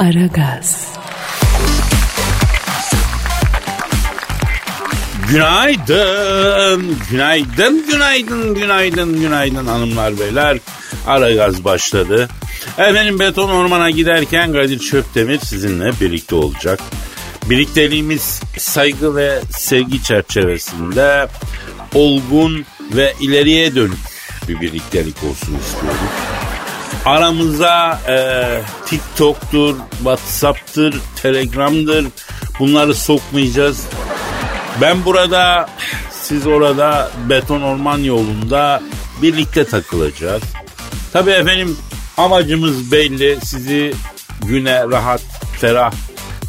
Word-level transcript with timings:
Aragaz. 0.00 0.88
Günaydın, 5.28 6.96
günaydın, 7.10 7.86
günaydın, 7.86 8.54
günaydın, 8.54 9.20
günaydın 9.20 9.66
hanımlar 9.66 10.18
beyler. 10.18 10.58
Ara 11.06 11.32
gaz 11.32 11.64
başladı. 11.64 12.28
Efendim 12.78 13.18
beton 13.18 13.50
ormana 13.50 13.90
giderken 13.90 14.52
Kadir 14.52 14.78
Çöptemir 14.78 15.38
sizinle 15.38 15.92
birlikte 16.00 16.34
olacak. 16.34 16.80
Birlikteliğimiz 17.50 18.40
saygı 18.58 19.16
ve 19.16 19.40
sevgi 19.50 20.02
çerçevesinde 20.02 21.28
olgun 21.94 22.64
ve 22.94 23.14
ileriye 23.20 23.74
dönük 23.74 23.98
bir 24.48 24.60
birliktelik 24.60 25.16
olsun 25.24 25.58
istiyorum. 25.58 26.29
Aramıza 27.04 28.00
e, 28.08 28.16
TikTok'tur, 28.86 29.76
WhatsApp'tır, 29.96 31.00
Telegram'dır 31.22 32.06
bunları 32.58 32.94
sokmayacağız. 32.94 33.86
Ben 34.80 35.04
burada, 35.04 35.68
siz 36.10 36.46
orada 36.46 37.10
beton 37.28 37.62
orman 37.62 37.98
yolunda 37.98 38.82
birlikte 39.22 39.64
takılacağız. 39.64 40.42
Tabii 41.12 41.30
efendim 41.30 41.76
amacımız 42.16 42.92
belli. 42.92 43.38
Sizi 43.44 43.94
güne 44.46 44.88
rahat, 44.88 45.22
ferah, 45.60 45.92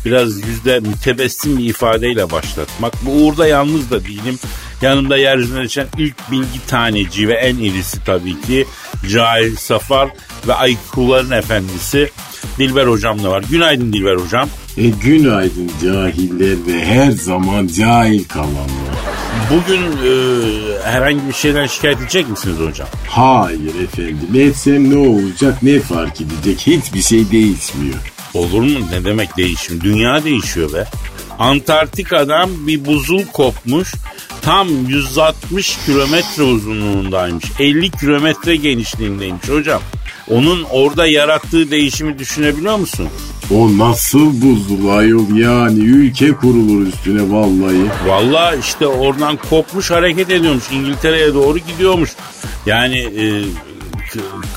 biraz 0.06 0.48
yüzde 0.48 0.80
mütebessim 0.80 1.58
bir 1.58 1.66
ifadeyle 1.66 2.31
başlatmak. 2.31 2.94
Bu 3.06 3.12
uğurda 3.12 3.48
yalnız 3.48 3.92
da 3.92 4.04
değilim. 4.04 4.40
Yanımda 4.81 5.17
yeryüzüne 5.17 5.63
düşen 5.63 5.88
ilk 5.98 6.31
bilgi 6.31 6.66
taneci 6.67 7.27
ve 7.27 7.34
en 7.34 7.55
irisi 7.55 8.03
tabii 8.05 8.41
ki 8.41 8.66
Cahil 9.09 9.55
Safar 9.55 10.09
ve 10.48 10.53
IQ'ların 10.70 11.31
efendisi 11.31 12.09
Dilber 12.58 12.88
Hocam 12.88 13.23
da 13.23 13.31
var. 13.31 13.44
Günaydın 13.49 13.94
Dilber 13.94 14.16
Hocam. 14.16 14.49
E 14.77 14.88
günaydın 14.89 15.72
cahiller 15.84 16.58
ve 16.67 16.86
her 16.86 17.12
zaman 17.12 17.67
cahil 17.67 18.23
kalanlar. 18.23 18.91
Bugün 19.52 19.81
e, 19.81 20.11
herhangi 20.84 21.28
bir 21.28 21.34
şeyden 21.34 21.67
şikayet 21.67 22.02
edecek 22.02 22.30
misiniz 22.30 22.58
hocam? 22.59 22.88
Hayır 23.08 23.84
efendim 23.84 24.17
etsem 24.36 24.89
ne 24.89 24.97
olacak 24.97 25.63
ne 25.63 25.80
fark 25.80 26.22
edecek 26.22 26.59
hiçbir 26.67 27.02
şey 27.02 27.31
değişmiyor. 27.31 27.95
Olur 28.34 28.61
mu? 28.61 28.80
Ne 28.91 29.06
demek 29.06 29.38
değişim? 29.38 29.81
Dünya 29.81 30.23
değişiyor 30.23 30.73
be. 30.73 30.86
Antarktika'dan 31.39 32.67
bir 32.67 32.86
buzul 32.86 33.25
kopmuş. 33.34 33.94
Tam 34.42 34.67
160 34.88 35.78
kilometre 35.86 36.44
uzunluğundaymış. 36.44 37.45
50 37.59 37.92
kilometre 37.92 38.56
genişliğindeymiş 38.56 39.50
hocam. 39.50 39.81
Onun 40.30 40.64
orada 40.64 41.08
yarattığı 41.08 41.72
değişimi 41.72 42.20
düşünebiliyor 42.20 42.78
musun? 42.78 43.08
O 43.52 43.78
nasıl 43.78 44.42
buzul 44.42 44.89
ayol 44.89 45.36
yani 45.36 45.80
ülke 45.80 46.31
kurulur 46.31 46.88
üstüne 46.88 47.31
vallahi. 47.31 47.86
Vallahi 48.08 48.59
işte 48.59 48.88
oradan 48.88 49.38
kopmuş 49.50 49.92
hareket 49.92 50.30
ediyormuş. 50.30 50.64
İngiltere'ye 50.72 51.34
doğru 51.34 51.58
gidiyormuş. 51.58 52.09
Yani 52.66 52.97
e, 52.97 53.25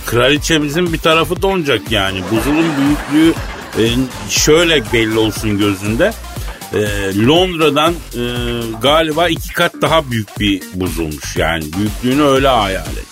kraliçemizin 0.06 0.92
bir 0.92 0.98
tarafı 0.98 1.42
donacak 1.42 1.92
yani. 1.92 2.20
Buzulun 2.30 2.66
büyüklüğü 2.78 3.34
e, 3.78 3.82
şöyle 4.30 4.92
belli 4.92 5.18
olsun 5.18 5.58
gözünde. 5.58 6.12
E, 6.74 6.78
Londra'dan 7.26 7.92
e, 7.92 8.22
galiba 8.82 9.28
iki 9.28 9.52
kat 9.52 9.74
daha 9.82 10.10
büyük 10.10 10.40
bir 10.40 10.62
buzulmuş. 10.74 11.36
Yani 11.36 11.64
büyüklüğünü 11.76 12.22
öyle 12.22 12.48
hayal 12.48 12.82
et. 12.96 13.06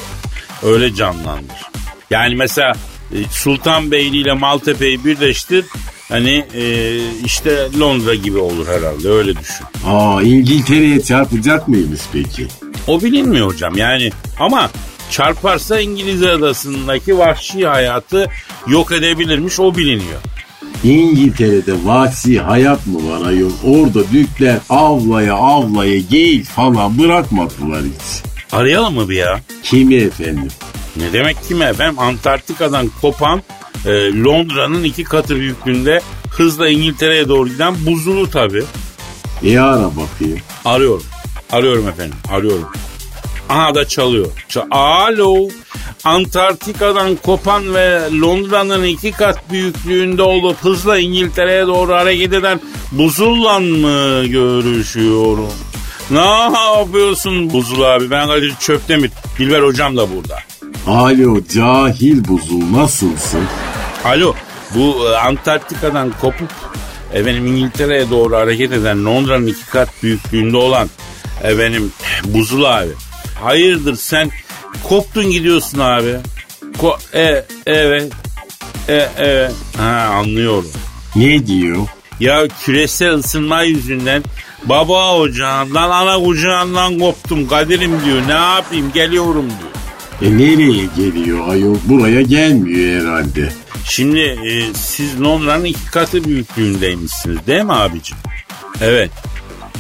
Öyle 0.63 0.95
canlandır. 0.95 1.63
Yani 2.11 2.35
mesela 2.35 2.73
e, 3.13 3.17
Sultanbeyli 3.31 4.17
ile 4.17 4.33
Maltepe'yi 4.33 5.05
birleştir. 5.05 5.65
Hani 6.09 6.47
e, 6.55 6.97
işte 7.25 7.69
Londra 7.81 8.15
gibi 8.15 8.39
olur 8.39 8.67
herhalde 8.69 9.09
öyle 9.09 9.39
düşün. 9.39 9.67
Aa 9.87 10.23
İngiltere'ye 10.23 11.03
çarpacak 11.03 11.69
mıymış 11.69 12.01
peki? 12.13 12.49
O 12.87 13.03
bilinmiyor 13.03 13.47
hocam 13.47 13.77
yani 13.77 14.11
ama 14.39 14.71
çarparsa 15.11 15.81
İngiliz 15.81 16.23
adasındaki 16.23 17.19
vahşi 17.19 17.67
hayatı 17.67 18.27
yok 18.67 18.93
edebilirmiş 18.93 19.61
o 19.61 19.77
biliniyor. 19.77 20.21
İngiltere'de 20.85 21.73
vahşi 21.85 22.41
hayat 22.41 22.87
mı 22.87 23.11
var 23.11 23.27
ayol? 23.27 23.51
Orada 23.65 24.05
Türkler 24.05 24.59
avlaya 24.71 25.35
avlaya 25.35 25.99
geyik 25.99 26.45
falan 26.45 26.99
bırakmadılar 26.99 27.83
hiç. 27.83 28.23
Arayalım 28.53 28.95
mı 28.95 29.09
bir 29.09 29.17
ya? 29.17 29.41
Kimi 29.63 29.95
efendim? 29.95 30.49
Ne 30.97 31.13
demek 31.13 31.49
ki 31.49 31.55
mi 31.55 31.65
efendim? 31.65 31.99
Antarktika'dan 31.99 32.91
kopan 33.01 33.43
e, 33.87 33.91
Londra'nın 34.25 34.85
iki 34.85 35.05
katı 35.05 35.37
büyüklüğünde 35.37 36.01
hızla 36.31 36.69
İngiltere'ye 36.69 37.29
doğru 37.29 37.49
giden 37.49 37.75
buzulu 37.87 38.31
tabii. 38.31 38.65
E 39.45 39.59
ara 39.59 39.91
bakayım. 39.97 40.41
Arıyorum. 40.65 41.05
Arıyorum 41.53 41.89
efendim. 41.89 42.15
Arıyorum. 42.33 42.69
Aha 43.53 43.75
da 43.75 43.89
çalıyor. 43.89 44.27
Alo. 44.71 45.49
Antarktika'dan 46.05 47.17
kopan 47.17 47.75
ve 47.75 48.01
Londra'nın 48.21 48.85
iki 48.85 49.13
kat 49.13 49.51
büyüklüğünde 49.51 50.23
olup 50.23 50.57
hızla 50.65 50.99
İngiltere'ye 50.99 51.67
doğru 51.67 51.93
hareket 51.93 52.33
eden 52.33 52.61
buzulla 52.93 53.61
mı 53.61 54.25
görüşüyorum? 54.27 55.53
Ne 56.11 56.51
yapıyorsun 56.79 57.53
Buzul 57.53 57.83
abi? 57.83 58.11
Ben 58.11 58.27
Kadir 58.27 58.55
Çöptemir. 58.61 59.11
Dilber 59.39 59.63
hocam 59.63 59.97
da 59.97 60.07
burada. 60.17 60.39
Alo 60.87 61.41
cahil 61.55 62.29
buzul 62.29 62.73
nasılsın? 62.73 63.41
Alo 64.05 64.35
bu 64.75 65.09
e, 65.09 65.17
Antarktika'dan 65.17 66.13
kopup 66.21 66.51
efendim 67.13 67.47
İngiltere'ye 67.47 68.11
doğru 68.11 68.37
hareket 68.37 68.73
eden 68.73 69.05
Londra'nın 69.05 69.47
iki 69.47 69.67
kat 69.67 69.89
büyüklüğünde 70.03 70.57
olan 70.57 70.89
efendim 71.43 71.93
Buzul 72.25 72.65
abi. 72.65 72.91
Hayırdır 73.43 73.97
sen 73.97 74.31
koptun 74.89 75.31
gidiyorsun 75.31 75.79
abi. 75.79 76.17
Ko 76.79 76.99
e, 77.15 77.45
evet. 77.67 78.13
E, 78.89 79.09
evet. 79.19 79.53
Ha 79.77 80.09
anlıyorum. 80.15 80.71
Ne 81.17 81.47
diyor? 81.47 81.87
Ya 82.21 82.49
küresel 82.65 83.13
ısınma 83.13 83.63
yüzünden 83.63 84.23
baba 84.65 85.17
ocağından 85.17 85.91
ana 85.91 86.25
kucağından 86.25 86.99
koptum 86.99 87.49
Kadir'im 87.49 88.05
diyor. 88.05 88.23
Ne 88.27 88.33
yapayım 88.33 88.93
geliyorum 88.93 89.47
diyor. 89.49 90.33
E 90.33 90.39
nereye 90.39 90.85
geliyor 90.97 91.49
ayol? 91.49 91.77
Buraya 91.85 92.23
gelmiyor 92.23 93.03
herhalde. 93.03 93.53
Şimdi 93.85 94.21
e, 94.21 94.75
siz 94.75 95.21
Londra'nın 95.21 95.65
iki 95.65 95.91
katı 95.91 96.25
büyüklüğündeymişsiniz 96.25 97.47
değil 97.47 97.63
mi 97.63 97.73
abicim? 97.73 98.17
Evet. 98.81 99.11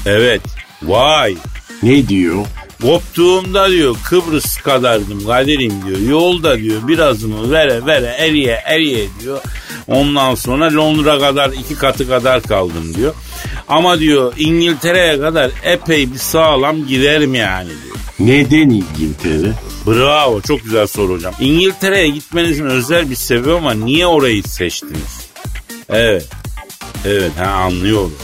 Evet. 0.07 0.43
Vay. 0.83 1.37
Ne 1.83 2.09
diyor? 2.09 2.47
Koptuğumda 2.83 3.71
diyor 3.71 3.97
Kıbrıs 4.05 4.57
kadardım 4.57 5.27
Kadir'im 5.27 5.87
diyor. 5.87 5.99
Yolda 5.99 6.59
diyor 6.59 6.89
birazımı 6.89 7.51
vere 7.51 7.87
vere 7.87 8.07
eriye 8.19 8.63
eriye 8.67 9.07
diyor. 9.21 9.41
Ondan 9.89 10.35
sonra 10.35 10.75
Londra 10.75 11.19
kadar 11.19 11.51
iki 11.51 11.75
katı 11.75 12.09
kadar 12.09 12.43
kaldım 12.43 12.95
diyor. 12.95 13.15
Ama 13.69 13.99
diyor 13.99 14.33
İngiltere'ye 14.39 15.21
kadar 15.21 15.51
epey 15.65 16.13
bir 16.13 16.19
sağlam 16.19 16.87
giderim 16.87 17.35
yani 17.35 17.69
diyor. 17.69 17.97
Neden 18.19 18.71
İngiltere? 18.71 19.53
Bravo 19.87 20.41
çok 20.41 20.65
güzel 20.65 20.87
soru 20.87 21.13
hocam. 21.15 21.35
İngiltere'ye 21.41 22.09
gitmenizin 22.09 22.67
özel 22.67 23.11
bir 23.11 23.15
sebebi 23.15 23.53
ama 23.53 23.75
niye 23.75 24.07
orayı 24.07 24.43
seçtiniz? 24.43 25.29
Evet. 25.89 26.29
Evet 27.07 27.33
ha 27.39 27.47
anlıyorum. 27.47 28.15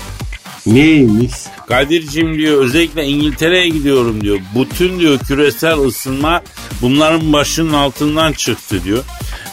Neymiş? 0.67 1.33
Kadir'cim 1.69 2.39
diyor 2.39 2.63
özellikle 2.63 3.05
İngiltere'ye 3.05 3.69
gidiyorum 3.69 4.21
diyor. 4.21 4.39
Bütün 4.55 4.99
diyor 4.99 5.19
küresel 5.19 5.79
ısınma 5.79 6.43
bunların 6.83 7.33
başının 7.33 7.73
altından 7.73 8.33
çıktı 8.33 8.85
diyor. 8.85 9.05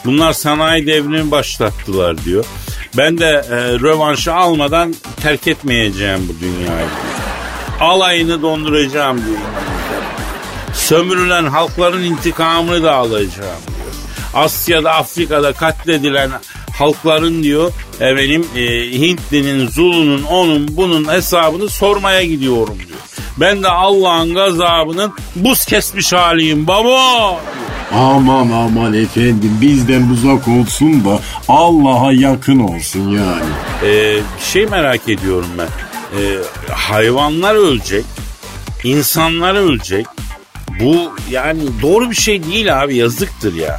Bunlar 0.06 0.34
sanayi 0.34 0.88
devrini 0.88 1.32
başlattılar 1.32 2.26
diyor. 2.26 2.46
Ben 2.98 3.18
de 3.18 3.26
e, 3.26 3.56
rövanşı 3.80 4.34
almadan 4.34 4.96
terk 5.22 5.48
etmeyeceğim 5.48 6.30
bu 6.30 6.40
dünyayı. 6.40 6.88
Alayını 7.80 8.42
donduracağım 8.42 9.18
diyor. 9.18 9.38
Sömürülen 10.74 11.46
halkların 11.46 12.04
intikamını 12.04 12.84
da 12.84 12.94
alacağım 12.94 13.30
diyor. 13.68 13.94
Asya'da 14.34 14.92
Afrika'da 14.92 15.54
katledilen 15.54 16.32
halkların 16.78 17.44
diyor 17.44 17.72
efendim 18.00 18.46
e, 18.56 18.92
Hintli'nin, 18.92 19.68
Zulu'nun, 19.68 20.24
onun 20.24 20.78
bunun 20.78 21.12
hesabını 21.12 21.70
sormaya 21.70 22.24
gidiyorum 22.24 22.78
diyor. 22.88 23.00
Ben 23.38 23.64
de 23.64 23.68
Allah'ın 23.70 24.34
gazabının 24.34 25.14
buz 25.36 25.66
kesmiş 25.66 26.14
haliyim 26.14 26.68
baba. 26.68 27.40
Aman 27.94 28.50
aman 28.52 28.94
efendim 28.94 29.58
bizden 29.62 30.10
uzak 30.10 30.48
olsun 30.48 31.06
da 31.06 31.20
Allah'a 31.48 32.14
yakın 32.14 32.60
olsun 32.60 33.12
yani. 33.12 33.46
Ee, 33.84 34.20
şey 34.52 34.66
merak 34.66 35.10
ediyorum 35.10 35.50
ben. 35.58 35.68
Ee, 36.20 36.38
hayvanlar 36.74 37.56
ölecek, 37.56 38.06
insanlar 38.84 39.56
ölecek. 39.56 40.06
Bu 40.80 41.14
yani 41.32 41.62
doğru 41.82 42.12
bir 42.12 42.16
şey 42.16 42.44
değil 42.44 42.82
abi 42.84 42.96
yazıktır 42.96 43.56
ya. 43.56 43.78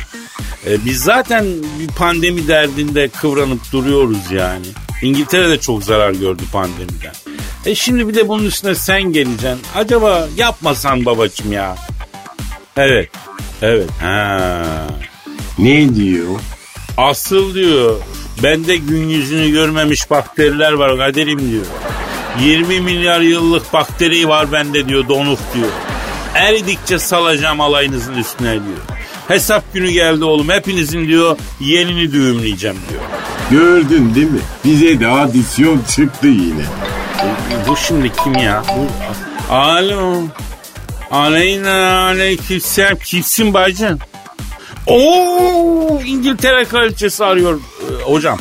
E, 0.67 0.85
biz 0.85 1.03
zaten 1.03 1.45
bir 1.81 1.89
pandemi 1.89 2.49
derdinde 2.49 3.09
kıvranıp 3.09 3.73
duruyoruz 3.73 4.31
yani. 4.33 4.67
İngiltere 5.03 5.49
de 5.49 5.61
çok 5.61 5.85
zarar 5.85 6.11
gördü 6.13 6.43
pandemiden. 6.53 7.13
E 7.67 7.75
şimdi 7.75 8.09
bir 8.09 8.15
de 8.15 8.29
bunun 8.29 8.45
üstüne 8.45 8.75
sen 8.75 9.03
geleceksin. 9.03 9.61
Acaba 9.77 10.29
yapmasan 10.37 11.05
babacım 11.05 11.53
ya. 11.53 11.77
Evet. 12.77 13.11
Evet. 13.63 13.91
Ha. 14.03 14.63
Ne 15.59 15.95
diyor? 15.95 16.41
Asıl 16.97 17.55
diyor 17.55 18.01
bende 18.43 18.77
gün 18.77 19.09
yüzünü 19.09 19.51
görmemiş 19.51 20.11
bakteriler 20.11 20.73
var 20.73 20.97
kaderim 20.97 21.51
diyor. 21.51 21.67
20 22.41 22.81
milyar 22.81 23.21
yıllık 23.21 23.73
bakteri 23.73 24.29
var 24.29 24.53
bende 24.53 24.89
diyor 24.89 25.09
donuk 25.09 25.39
diyor. 25.55 25.69
Eridikçe 26.35 26.99
salacağım 26.99 27.61
alayınızın 27.61 28.15
üstüne 28.15 28.53
diyor. 28.53 28.79
Hesap 29.29 29.75
günü 29.75 29.91
geldi 29.91 30.25
oğlum 30.25 30.49
hepinizin 30.49 31.09
diyor 31.09 31.39
yenini 31.61 32.13
düğümleyeceğim 32.13 32.77
diyor. 32.91 33.03
Gördün 33.51 34.15
değil 34.15 34.31
mi? 34.31 34.41
Bize 34.65 35.01
de 35.01 35.07
adisyon 35.09 35.81
çıktı 35.97 36.27
yine. 36.27 36.65
Bu 37.69 37.77
şimdi 37.77 38.13
kim 38.25 38.35
ya? 38.35 38.63
Bu... 38.77 39.55
Alo. 39.55 40.23
Aleyna 41.11 42.01
aleykümselam. 42.05 42.99
Kimsin 43.05 43.55
bacın? 43.55 44.01
Oo 44.87 46.01
İngiltere 46.07 46.65
kraliçesi 46.65 47.25
arıyor 47.25 47.61
ee, 47.61 48.03
hocam. 48.03 48.39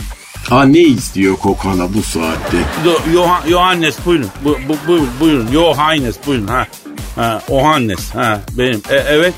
Ha 0.49 0.65
ne 0.65 0.79
istiyor 0.79 1.37
kokana 1.37 1.93
bu 1.93 2.03
saatte? 2.03 2.57
Do, 2.85 3.01
Yoha, 3.13 3.43
Yohannes 3.47 3.95
buyurun. 4.05 4.27
Bu, 4.43 4.57
bu, 4.69 4.87
buyurun, 4.87 5.09
buyurun. 5.19 5.47
Yohannes 5.51 6.15
buyurun. 6.27 6.47
Ha. 6.47 6.67
Ha, 7.15 7.41
Ohannes. 7.49 8.15
Ha, 8.15 8.41
benim. 8.57 8.81
E, 8.89 8.95
evet. 8.95 9.33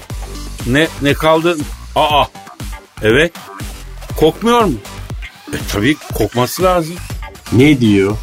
Ne 0.67 0.87
ne 1.01 1.13
kaldı? 1.13 1.57
Aa. 1.95 2.25
Evet. 3.01 3.31
Kokmuyor 4.17 4.63
mu? 4.63 4.73
E 5.53 5.57
tabii 5.71 5.95
kokması 6.13 6.63
lazım. 6.63 6.95
Ne 7.51 7.81
diyor? 7.81 8.17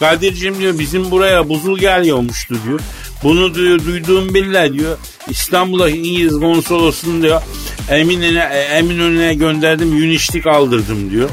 Kadir'cim 0.00 0.58
diyor 0.58 0.78
bizim 0.78 1.10
buraya 1.10 1.48
buzul 1.48 1.78
geliyormuştu 1.78 2.54
diyor. 2.66 2.80
Bunu 3.22 3.54
diyor 3.54 3.84
duyduğum 3.84 4.34
billah 4.34 4.72
diyor. 4.72 4.98
İstanbul'a 5.28 5.90
İngiliz 5.90 6.40
konsolosunu 6.40 7.22
diyor. 7.22 7.42
Eminönü'ne, 7.90 8.40
Eminönü'ne 8.72 9.34
gönderdim 9.34 9.96
yünişlik 9.96 10.46
aldırdım 10.46 11.10
diyor. 11.10 11.30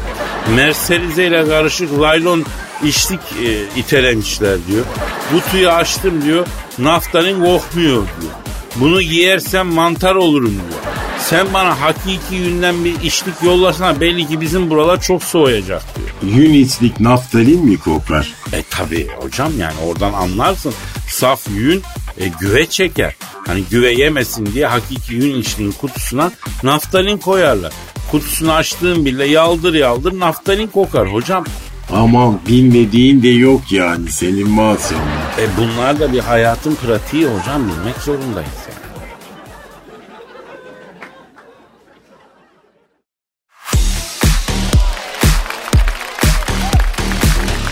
Merserize 0.56 1.26
ile 1.26 1.48
karışık 1.48 2.00
laylon 2.00 2.46
içlik 2.84 3.20
e, 3.46 3.80
itelemişler 3.80 4.58
diyor. 4.68 4.86
Kutuyu 5.32 5.70
açtım 5.70 6.22
diyor. 6.26 6.48
Naftalin 6.80 7.36
kokmuyor 7.40 8.04
diyor. 8.22 8.34
Bunu 8.76 9.02
giyersem 9.02 9.68
mantar 9.68 10.16
olurum 10.16 10.52
diyor. 10.52 10.82
Sen 11.20 11.54
bana 11.54 11.82
hakiki 11.82 12.36
yünden 12.36 12.86
bir 12.86 13.02
içlik 13.02 13.44
yollasana 13.44 14.02
belli 14.02 14.28
ki 14.28 14.42
bizim 14.42 14.70
buralar 14.70 15.02
çok 15.02 15.24
soğuyacak 15.24 15.84
diyor. 15.96 16.36
Yün 16.36 16.54
içlik 16.54 17.00
naftalin 17.00 17.66
mi 17.66 17.80
kokar? 17.80 18.34
E 18.54 18.64
tabi 18.70 19.08
hocam 19.08 19.52
yani 19.60 19.74
oradan 19.88 20.14
anlarsın. 20.14 20.74
Saf 21.10 21.48
yün 21.50 21.82
e, 22.18 22.28
güve 22.40 22.66
çeker. 22.66 23.16
Hani 23.48 23.64
güve 23.72 23.94
yemesin 23.94 24.46
diye 24.54 24.68
hakiki 24.68 25.14
yün 25.14 25.36
içliğin 25.42 25.72
kutusuna 25.72 26.32
naftalin 26.64 27.18
koyarlar. 27.18 27.74
Kutusunu 28.12 28.52
açtığın 28.52 29.06
bile 29.06 29.26
yaldır 29.26 29.74
yaldır 29.74 30.20
naftalin 30.20 30.68
kokar 30.68 31.14
hocam. 31.14 31.46
Aman 31.94 32.40
bilmediğin 32.48 33.24
de 33.24 33.28
yok 33.28 33.72
yani 33.72 34.12
senin 34.12 34.50
maşallah. 34.50 35.40
E 35.40 35.48
bunlar 35.58 36.00
da 36.00 36.14
bir 36.14 36.20
hayatın 36.20 36.76
pratiği 36.76 37.26
hocam 37.26 37.62
bilmek 37.68 37.96
zorundayız 37.96 38.50
yani. 38.68 38.84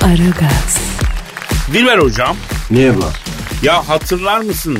Aragaz, 0.01 0.77
Dilber 1.73 1.97
hocam 1.97 2.37
Ne 2.71 2.89
var? 2.89 3.19
ya 3.63 3.89
hatırlar 3.89 4.39
mısın 4.41 4.79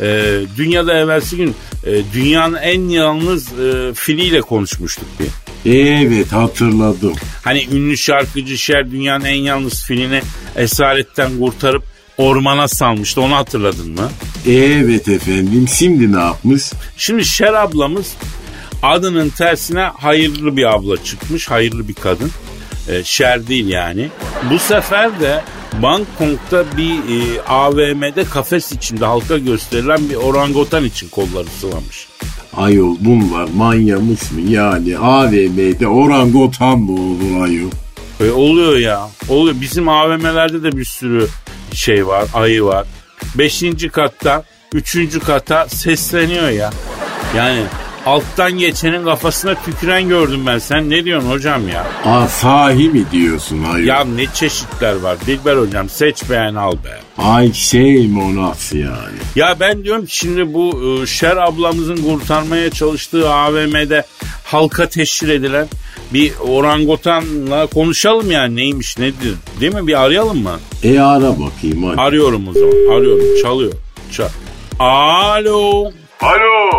e, 0.00 0.40
dünyada 0.56 0.94
evvelsi 0.98 1.36
gün 1.36 1.54
e, 1.86 2.02
dünyanın 2.14 2.56
en 2.56 2.80
yalnız 2.88 3.52
e, 3.60 3.94
filiyle 3.94 4.40
konuşmuştuk 4.40 5.06
bir. 5.20 5.41
Evet 5.66 6.32
hatırladım. 6.32 7.14
Hani 7.44 7.66
ünlü 7.72 7.96
şarkıcı 7.96 8.58
Şer 8.58 8.90
dünyanın 8.90 9.24
en 9.24 9.34
yalnız 9.42 9.84
filini 9.84 10.22
esaretten 10.56 11.38
kurtarıp 11.38 11.82
ormana 12.18 12.68
salmıştı 12.68 13.20
onu 13.20 13.36
hatırladın 13.36 13.90
mı? 13.90 14.10
Evet 14.48 15.08
efendim 15.08 15.68
şimdi 15.78 16.12
ne 16.12 16.20
yapmış? 16.20 16.72
Şimdi 16.96 17.24
Şer 17.24 17.54
ablamız 17.54 18.12
adının 18.82 19.28
tersine 19.28 19.80
hayırlı 19.80 20.56
bir 20.56 20.74
abla 20.74 21.04
çıkmış. 21.04 21.50
Hayırlı 21.50 21.88
bir 21.88 21.94
kadın. 21.94 22.30
Ee, 22.88 23.04
Şer 23.04 23.46
değil 23.46 23.68
yani. 23.68 24.08
Bu 24.50 24.58
sefer 24.58 25.20
de 25.20 25.44
Bangkok'ta 25.82 26.64
bir 26.76 26.94
e, 26.94 27.42
AVM'de 27.42 28.24
kafes 28.24 28.72
içinde 28.72 29.04
halka 29.04 29.38
gösterilen 29.38 30.10
bir 30.10 30.14
orangutan 30.14 30.84
için 30.84 31.08
kolları 31.08 31.48
sıvamış. 31.60 32.08
Ayol 32.56 32.96
bunlar 33.00 33.48
manyamış 33.56 34.32
mı 34.32 34.40
yani 34.40 34.98
AVM'de 34.98 35.86
orangutan 35.86 36.78
mı 36.78 36.92
olur 36.92 37.44
ayol? 37.44 37.70
E, 38.20 38.30
oluyor 38.30 38.76
ya. 38.76 39.08
Oluyor. 39.28 39.56
Bizim 39.60 39.88
AVM'lerde 39.88 40.62
de 40.62 40.76
bir 40.76 40.84
sürü 40.84 41.26
şey 41.72 42.06
var. 42.06 42.24
Ayı 42.34 42.64
var. 42.64 42.86
Beşinci 43.34 43.88
katta, 43.88 44.44
üçüncü 44.74 45.20
kata 45.20 45.68
sesleniyor 45.68 46.48
ya. 46.48 46.70
Yani 47.36 47.62
alttan 48.06 48.52
geçenin 48.52 49.04
kafasına 49.04 49.54
tüküren 49.54 50.08
gördüm 50.08 50.46
ben. 50.46 50.58
Sen 50.58 50.90
ne 50.90 51.04
diyorsun 51.04 51.30
hocam 51.30 51.68
ya? 51.68 51.86
Aa 52.04 52.28
sahi 52.28 52.88
mi 52.88 53.04
diyorsun 53.12 53.64
ayol? 53.74 53.86
Ya 53.86 54.04
ne 54.04 54.26
çeşitler 54.34 54.96
var. 54.96 55.16
Dilber 55.26 55.56
hocam 55.56 55.88
seç 55.88 56.30
beğen 56.30 56.54
al 56.54 56.72
be. 56.72 57.00
Ay 57.18 57.52
şey 57.52 58.10
nasıl 58.34 58.76
yani? 58.76 59.18
Ya 59.36 59.56
ben 59.60 59.84
diyorum 59.84 60.04
şimdi 60.08 60.54
bu 60.54 60.80
e, 61.02 61.06
Şer 61.06 61.36
ablamızın 61.36 61.96
kurtarmaya 61.96 62.70
çalıştığı 62.70 63.30
AVM'de 63.30 64.04
halka 64.44 64.88
teşhir 64.88 65.28
edilen 65.28 65.68
bir 66.12 66.32
orangutanla 66.40 67.66
konuşalım 67.66 68.30
yani 68.30 68.56
neymiş 68.56 68.98
nedir 68.98 69.34
değil 69.60 69.74
mi 69.74 69.86
bir 69.86 70.02
arayalım 70.02 70.42
mı? 70.42 70.60
E 70.84 71.00
ara 71.00 71.30
bakayım 71.40 71.84
hadi. 71.84 72.00
Arıyorum 72.00 72.48
o 72.48 72.52
zaman 72.52 72.96
arıyorum 72.96 73.42
çalıyor. 73.42 73.72
Çal. 74.12 74.28
Alo. 74.78 75.90
Alo, 76.20 76.70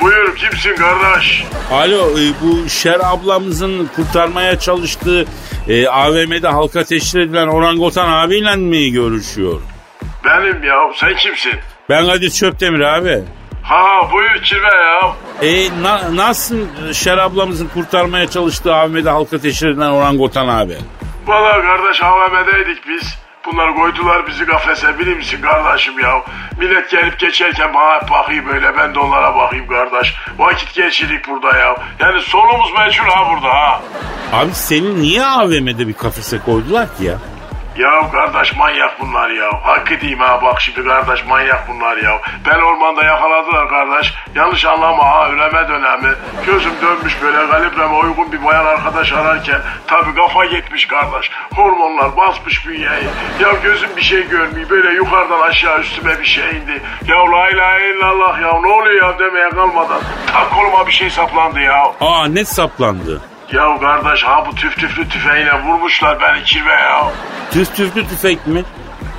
buyur 0.00 0.36
kimsin 0.36 0.76
kardeş? 0.76 1.44
Alo 1.70 2.10
e, 2.18 2.22
bu 2.42 2.68
Şer 2.68 3.00
ablamızın 3.04 3.90
kurtarmaya 3.96 4.58
çalıştığı 4.58 5.26
e, 5.68 5.88
AVM'de 5.88 6.48
halka 6.48 6.84
teşhir 6.84 7.20
edilen 7.20 7.48
orangutan 7.48 8.08
abiyle 8.10 8.56
mi 8.56 8.90
görüşüyor? 8.92 9.60
Benim 10.24 10.62
ya, 10.64 10.76
sen 10.96 11.16
kimsin? 11.16 11.52
Ben 11.88 12.06
Kadir 12.06 12.30
Çöptemir 12.30 12.80
abi. 12.80 13.22
Ha 13.62 14.10
buyur 14.12 14.42
kirve 14.42 14.66
ya. 14.66 15.12
E 15.42 15.82
na, 15.82 16.16
nasıl 16.16 16.56
Şer 16.92 17.18
ablamızın 17.18 17.68
kurtarmaya 17.68 18.30
çalıştığı 18.30 18.74
AVM'de 18.74 19.10
halka 19.10 19.38
teşhir 19.38 19.68
edilen 19.68 19.90
orangutan 19.90 20.48
abi? 20.48 20.76
Valla 21.26 21.62
kardeş 21.62 22.02
AVM'deydik 22.02 22.88
biz. 22.88 23.14
Bunlar 23.46 23.74
koydular 23.76 24.26
bizi 24.26 24.46
kafese 24.46 24.98
bilir 24.98 25.16
misin 25.16 25.40
kardeşim 25.42 25.98
ya? 25.98 26.22
Millet 26.58 26.90
gelip 26.90 27.18
geçerken 27.18 27.74
bana 27.74 28.08
bakıyor 28.10 28.46
böyle 28.46 28.76
ben 28.76 28.94
de 28.94 28.98
onlara 28.98 29.36
bakayım 29.36 29.66
kardeş. 29.68 30.14
Vakit 30.38 30.74
geçirdik 30.74 31.28
burada 31.28 31.58
ya. 31.58 31.76
Yani 32.00 32.20
sonumuz 32.20 32.72
meçhul 32.78 33.04
ha 33.08 33.30
burada 33.32 33.48
ha. 33.54 33.82
Abi 34.32 34.50
seni 34.54 35.00
niye 35.02 35.24
AVM'de 35.26 35.88
bir 35.88 35.92
kafese 35.92 36.38
koydular 36.38 36.96
ki 36.96 37.04
ya? 37.04 37.14
Ya 37.76 38.10
kardeş 38.12 38.56
manyak 38.56 39.00
bunlar 39.00 39.30
ya. 39.30 39.50
Hakkı 39.62 40.00
diyeyim 40.00 40.20
ha 40.20 40.42
bak 40.42 40.60
şimdi 40.60 40.84
kardeş 40.88 41.26
manyak 41.26 41.68
bunlar 41.68 41.96
ya. 41.96 42.20
Ben 42.46 42.60
ormanda 42.60 43.04
yakaladılar 43.04 43.68
kardeş. 43.68 44.14
Yanlış 44.34 44.64
anlama 44.64 45.04
ha 45.04 45.28
üleme 45.28 45.68
dönemi. 45.68 46.14
Gözüm 46.46 46.72
dönmüş 46.82 47.22
böyle 47.22 47.50
kalibreme 47.50 47.94
uygun 47.96 48.32
bir 48.32 48.44
bayan 48.44 48.66
arkadaş 48.66 49.12
ararken. 49.12 49.60
Tabi 49.86 50.14
kafa 50.14 50.44
gitmiş 50.44 50.86
kardeş. 50.86 51.30
Hormonlar 51.54 52.16
basmış 52.16 52.66
bünyeyi. 52.68 53.08
Ya 53.40 53.52
gözüm 53.62 53.90
bir 53.96 54.02
şey 54.02 54.28
görmüyor. 54.28 54.70
Böyle 54.70 54.94
yukarıdan 54.94 55.40
aşağı 55.40 55.80
üstüme 55.80 56.20
bir 56.20 56.24
şey 56.26 56.50
indi. 56.50 56.82
Ya 57.08 57.16
la 57.32 57.48
ilahe 57.50 57.90
illallah 57.90 58.40
ya 58.40 58.60
ne 58.60 58.66
oluyor 58.72 59.02
ya 59.02 59.18
demeye 59.18 59.50
kalmadan. 59.50 60.00
Tak 60.32 60.50
koluma 60.50 60.86
bir 60.86 60.92
şey 60.92 61.10
saplandı 61.10 61.60
ya. 61.60 61.82
Aa 62.00 62.26
ne 62.28 62.44
saplandı? 62.44 63.20
Ya 63.52 63.78
kardeş 63.80 64.22
ha 64.24 64.46
bu 64.46 64.54
tüf 64.54 64.76
tüflü 64.76 65.08
tüfeğiyle 65.08 65.62
vurmuşlar 65.62 66.18
beni 66.20 66.44
kirve 66.44 66.72
ya. 66.72 67.12
Tüf 67.50 67.76
tüflü 67.76 68.08
tüfek 68.08 68.46
mi? 68.46 68.64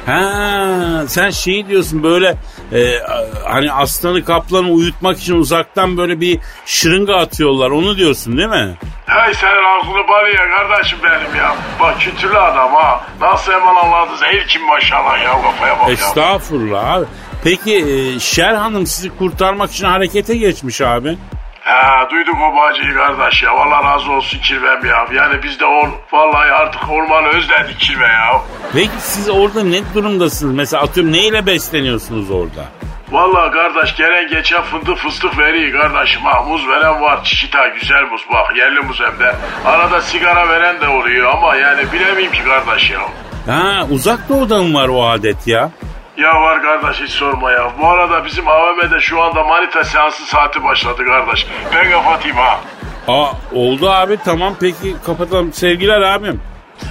Ha 0.06 1.04
sen 1.08 1.30
şey 1.30 1.68
diyorsun 1.68 2.04
böyle 2.04 2.36
e, 2.74 3.00
hani 3.48 3.72
aslanı 3.72 4.26
kaplanı 4.26 4.70
uyutmak 4.70 5.18
için 5.18 5.36
uzaktan 5.36 5.98
böyle 5.98 6.22
bir 6.22 6.40
şırınga 6.66 7.16
atıyorlar 7.16 7.70
onu 7.70 7.98
diyorsun 7.98 8.38
değil 8.38 8.50
mi? 8.50 8.78
Hey 9.06 9.34
senin 9.34 9.80
aklını 9.80 10.08
bari 10.08 10.36
ya 10.36 10.44
kardeşim 10.58 11.00
benim 11.04 11.36
ya. 11.36 11.56
Bak 11.80 12.00
kültürlü 12.02 12.38
adam 12.38 12.74
ha. 12.74 13.06
Nasıl 13.22 13.52
hemen 13.52 13.76
anladı 13.76 14.18
zehir 14.18 14.48
kim 14.48 14.66
maşallah 14.66 15.24
ya 15.24 15.42
kafaya 15.42 15.80
bak 15.80 15.88
ya. 15.88 15.94
Estağfurullah 15.94 16.92
abi. 16.92 17.06
Peki 17.44 17.76
e, 17.78 18.20
Şer 18.20 18.54
Hanım 18.54 18.88
sizi 18.88 19.18
kurtarmak 19.18 19.72
için 19.72 19.86
harekete 19.86 20.38
geçmiş 20.38 20.82
abi. 20.82 21.18
Ha 21.64 22.08
duyduk 22.12 22.36
o 22.42 22.56
bacıyı 22.58 22.94
kardeş 22.94 23.44
ya. 23.44 23.52
Allah 23.52 23.84
razı 23.94 24.12
olsun 24.12 24.40
kirvem 24.40 24.86
ya. 24.86 25.08
Yani 25.14 25.44
biz 25.44 25.60
de 25.60 25.66
or, 25.66 25.88
vallahi 26.12 26.52
artık 26.52 26.92
ormanı 26.92 27.28
özledik 27.28 27.80
kirve 27.80 28.08
ya. 28.08 28.42
Peki 28.74 28.90
siz 29.00 29.30
orada 29.30 29.64
ne 29.64 29.82
durumdasınız? 29.94 30.56
Mesela 30.56 30.84
atıyorum 30.84 31.14
neyle 31.14 31.46
besleniyorsunuz 31.46 32.32
orada? 32.32 32.66
Vallahi 33.12 33.52
kardeş 33.52 33.96
gelen 33.96 34.28
geçen 34.30 34.62
fındık 34.62 34.98
fıstık 34.98 35.38
veriyor 35.38 35.82
kardeşim 35.82 36.22
ha. 36.22 36.44
Muz 36.44 36.68
veren 36.68 37.02
var 37.02 37.24
çişita 37.24 37.68
güzel 37.68 38.02
muz 38.12 38.22
bak 38.34 38.58
yerli 38.58 38.80
muz 38.80 39.02
hem 39.02 39.20
de. 39.20 39.36
Arada 39.66 40.02
sigara 40.02 40.50
veren 40.50 40.82
de 40.82 40.88
oluyor 40.88 41.34
ama 41.34 41.56
yani 41.56 41.92
bilemeyim 41.94 42.32
ki 42.32 42.44
kardeş 42.44 42.92
ya. 42.92 43.00
Ha 43.48 43.88
uzak 43.92 44.30
doğuda 44.30 44.64
mı 44.64 44.74
var 44.74 44.88
o 44.88 45.08
adet 45.10 45.48
ya? 45.48 45.70
Ya 46.18 46.42
var 46.42 46.62
kardeş 46.62 47.02
hiç 47.02 47.10
sorma 47.12 47.52
ya. 47.52 47.72
Bu 47.82 47.88
arada 47.88 48.26
bizim 48.26 48.48
AVM'de 48.48 49.00
şu 49.00 49.22
anda 49.22 49.44
manita 49.44 49.84
seansı 49.84 50.26
saati 50.26 50.64
başladı 50.64 51.06
kardeş. 51.06 51.48
Ben 51.76 51.92
kapatayım 51.92 52.38
ha. 52.38 52.60
Aa 53.08 53.32
oldu 53.54 53.90
abi 53.90 54.18
tamam 54.26 54.54
peki 54.60 54.96
kapatalım. 55.06 55.54
Sevgiler 55.54 56.02
abim. 56.02 56.42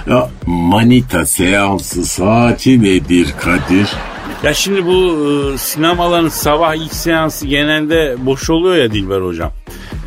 Ya 0.07 0.29
manita 0.45 1.25
seansı 1.25 2.05
saati 2.05 2.83
nedir 2.83 3.33
Kadir? 3.41 3.89
Ya 4.43 4.53
şimdi 4.53 4.85
bu 4.85 5.27
e, 5.53 5.57
sinemaların 5.57 6.29
sabah 6.29 6.75
ilk 6.75 6.93
seansı 6.93 7.47
genelde 7.47 8.15
boş 8.17 8.49
oluyor 8.49 8.75
ya 8.75 8.91
Dilber 8.91 9.21
hocam. 9.21 9.51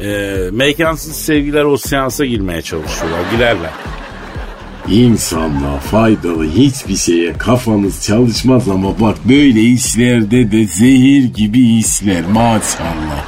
E, 0.01 0.37
mekansız 0.53 1.17
sevgiler 1.17 1.65
o 1.65 1.77
seansa 1.77 2.25
girmeye 2.25 2.63
çalışıyorlar. 2.63 3.21
Girerler. 3.31 3.71
İnsanlığa 4.91 5.79
faydalı 5.79 6.45
hiçbir 6.45 6.97
şeye 6.97 7.33
kafanız 7.33 8.03
çalışmaz 8.07 8.69
ama 8.69 9.01
bak 9.01 9.17
böyle 9.29 9.61
işlerde 9.61 10.53
de 10.53 10.67
zehir 10.67 11.25
gibi 11.25 11.79
işler 11.79 12.25
maşallah. 12.33 13.25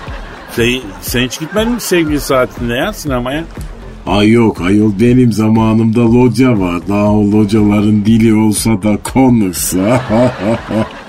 Sen, 0.56 0.80
sen 1.00 1.20
hiç 1.20 1.40
gitmedin 1.40 1.72
mi 1.72 1.80
sevgili 1.80 2.20
saatinde 2.20 2.74
ya 2.74 2.92
sinemaya? 2.92 3.44
Ay 4.06 4.30
yok 4.30 4.60
ayol 4.60 4.92
benim 5.00 5.32
zamanımda 5.32 6.00
loca 6.00 6.58
var. 6.60 6.80
Daha 6.88 7.12
o 7.12 7.32
locaların 7.32 8.04
dili 8.04 8.34
olsa 8.34 8.82
da 8.82 8.96
konuşsa. 8.96 10.02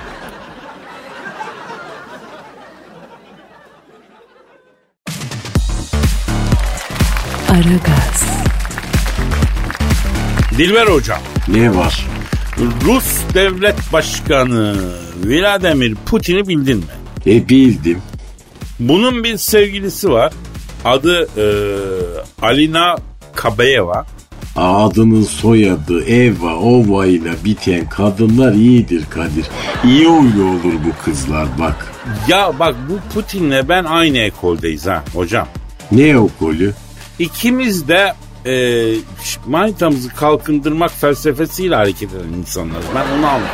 Dilber 10.60 10.88
hocam. 10.88 11.20
ne 11.48 11.76
var? 11.76 12.06
Rus 12.86 13.06
devlet 13.34 13.94
başkanı 13.94 14.76
Vladimir 15.24 15.96
Putin'i 16.06 16.48
bildin 16.48 16.78
mi? 16.78 16.84
E 17.26 17.50
bildim. 17.50 18.02
Bunun 18.80 19.24
bir 19.24 19.38
sevgilisi 19.38 20.10
var. 20.12 20.34
Adı 20.86 21.22
e, 21.38 21.46
Alina 22.42 22.96
Kabayeva. 23.36 24.06
Adının 24.56 25.24
soyadı 25.24 26.06
Eva 26.06 26.56
Ova 26.56 27.06
ile 27.06 27.32
biten 27.46 27.90
kadınlar 27.90 28.54
iyidir 28.54 29.04
Kadir. 29.10 29.46
İyi 29.86 30.06
huylu 30.06 30.44
olur 30.44 30.74
bu 30.86 31.06
kızlar 31.06 31.48
bak. 31.60 31.94
Ya 32.28 32.60
bak 32.60 32.76
bu 32.90 33.14
Putin'le 33.14 33.70
ben 33.70 33.84
aynı 33.84 34.18
ekoldeyiz 34.18 34.88
ha 34.88 35.04
hocam. 35.14 35.48
Ne 35.92 36.18
o 36.18 36.30
kolü? 36.40 36.74
İkimiz 37.20 37.88
de 37.88 38.14
e, 38.46 38.86
manitamızı 39.48 40.10
kalkındırmak 40.10 40.92
felsefesiyle 40.92 41.76
hareket 41.76 42.14
eden 42.14 42.34
insanlarız. 42.38 42.86
Ben 42.96 43.18
onu 43.20 43.28
anladım. 43.28 43.50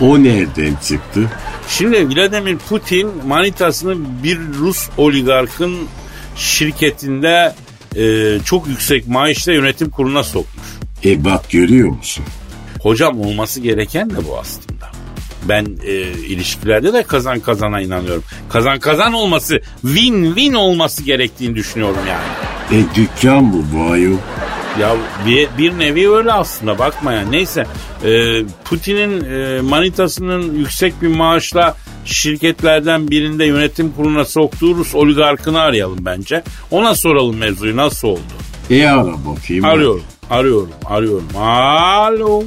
O 0.00 0.22
nereden 0.22 0.74
çıktı? 0.84 1.30
Şimdi 1.68 2.08
Vladimir 2.08 2.56
Putin 2.58 3.10
manitasını 3.26 3.96
bir 4.22 4.38
Rus 4.58 4.88
oligarkın 4.96 5.76
şirketinde 6.36 7.54
e, 7.96 8.38
çok 8.44 8.68
yüksek 8.68 9.08
maaşla 9.08 9.52
yönetim 9.52 9.90
kuruluna 9.90 10.22
sokmuş. 10.22 10.66
E 11.04 11.24
bak 11.24 11.50
görüyor 11.50 11.88
musun? 11.88 12.24
Hocam 12.82 13.20
olması 13.20 13.60
gereken 13.60 14.10
de 14.10 14.26
bu 14.28 14.38
aslında. 14.38 14.79
Ben 15.48 15.66
e, 15.86 15.92
ilişkilerde 16.02 16.92
de 16.92 17.02
kazan 17.02 17.40
kazana 17.40 17.80
inanıyorum. 17.80 18.24
Kazan 18.48 18.78
kazan 18.78 19.12
olması, 19.12 19.60
win 19.82 20.24
win 20.24 20.52
olması 20.52 21.02
gerektiğini 21.02 21.54
düşünüyorum 21.54 22.00
yani. 22.08 22.80
E 22.80 22.94
dükkan 22.94 23.52
bu 23.52 23.92
ayol. 23.92 24.16
Ya 24.80 24.96
bir, 25.26 25.48
bir 25.58 25.78
nevi 25.78 26.10
öyle 26.10 26.32
aslında 26.32 26.78
bakma 26.78 27.12
ya. 27.12 27.22
Neyse 27.22 27.66
e, 28.04 28.42
Putin'in 28.64 29.24
e, 29.24 29.60
manitasının 29.60 30.54
yüksek 30.54 31.02
bir 31.02 31.08
maaşla 31.08 31.76
şirketlerden 32.04 33.10
birinde 33.10 33.44
yönetim 33.44 33.92
kuruluna 33.92 34.24
soktuğu 34.24 34.74
Rus 34.74 34.94
oligarkını 34.94 35.60
arayalım 35.60 35.98
bence. 36.00 36.42
Ona 36.70 36.94
soralım 36.94 37.36
mevzuyu 37.36 37.76
nasıl 37.76 38.08
oldu. 38.08 38.20
E 38.70 38.86
ara 38.86 39.14
bakayım. 39.26 39.64
Arıyorum, 39.64 40.02
arıyorum, 40.30 40.70
arıyorum. 40.84 41.28
Alo. 41.36 42.42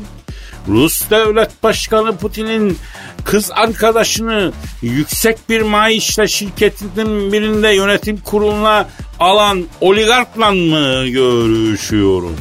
Rus 0.67 1.09
devlet 1.09 1.63
başkanı 1.63 2.17
Putin'in 2.17 2.77
kız 3.23 3.51
arkadaşını 3.51 4.51
yüksek 4.81 5.49
bir 5.49 5.61
maaşla 5.61 6.27
şirketinin 6.27 7.33
birinde 7.33 7.69
yönetim 7.69 8.17
kuruluna 8.17 8.87
alan 9.19 9.63
oligarkla 9.81 10.51
mı 10.51 11.07
görüşüyorum? 11.07 12.35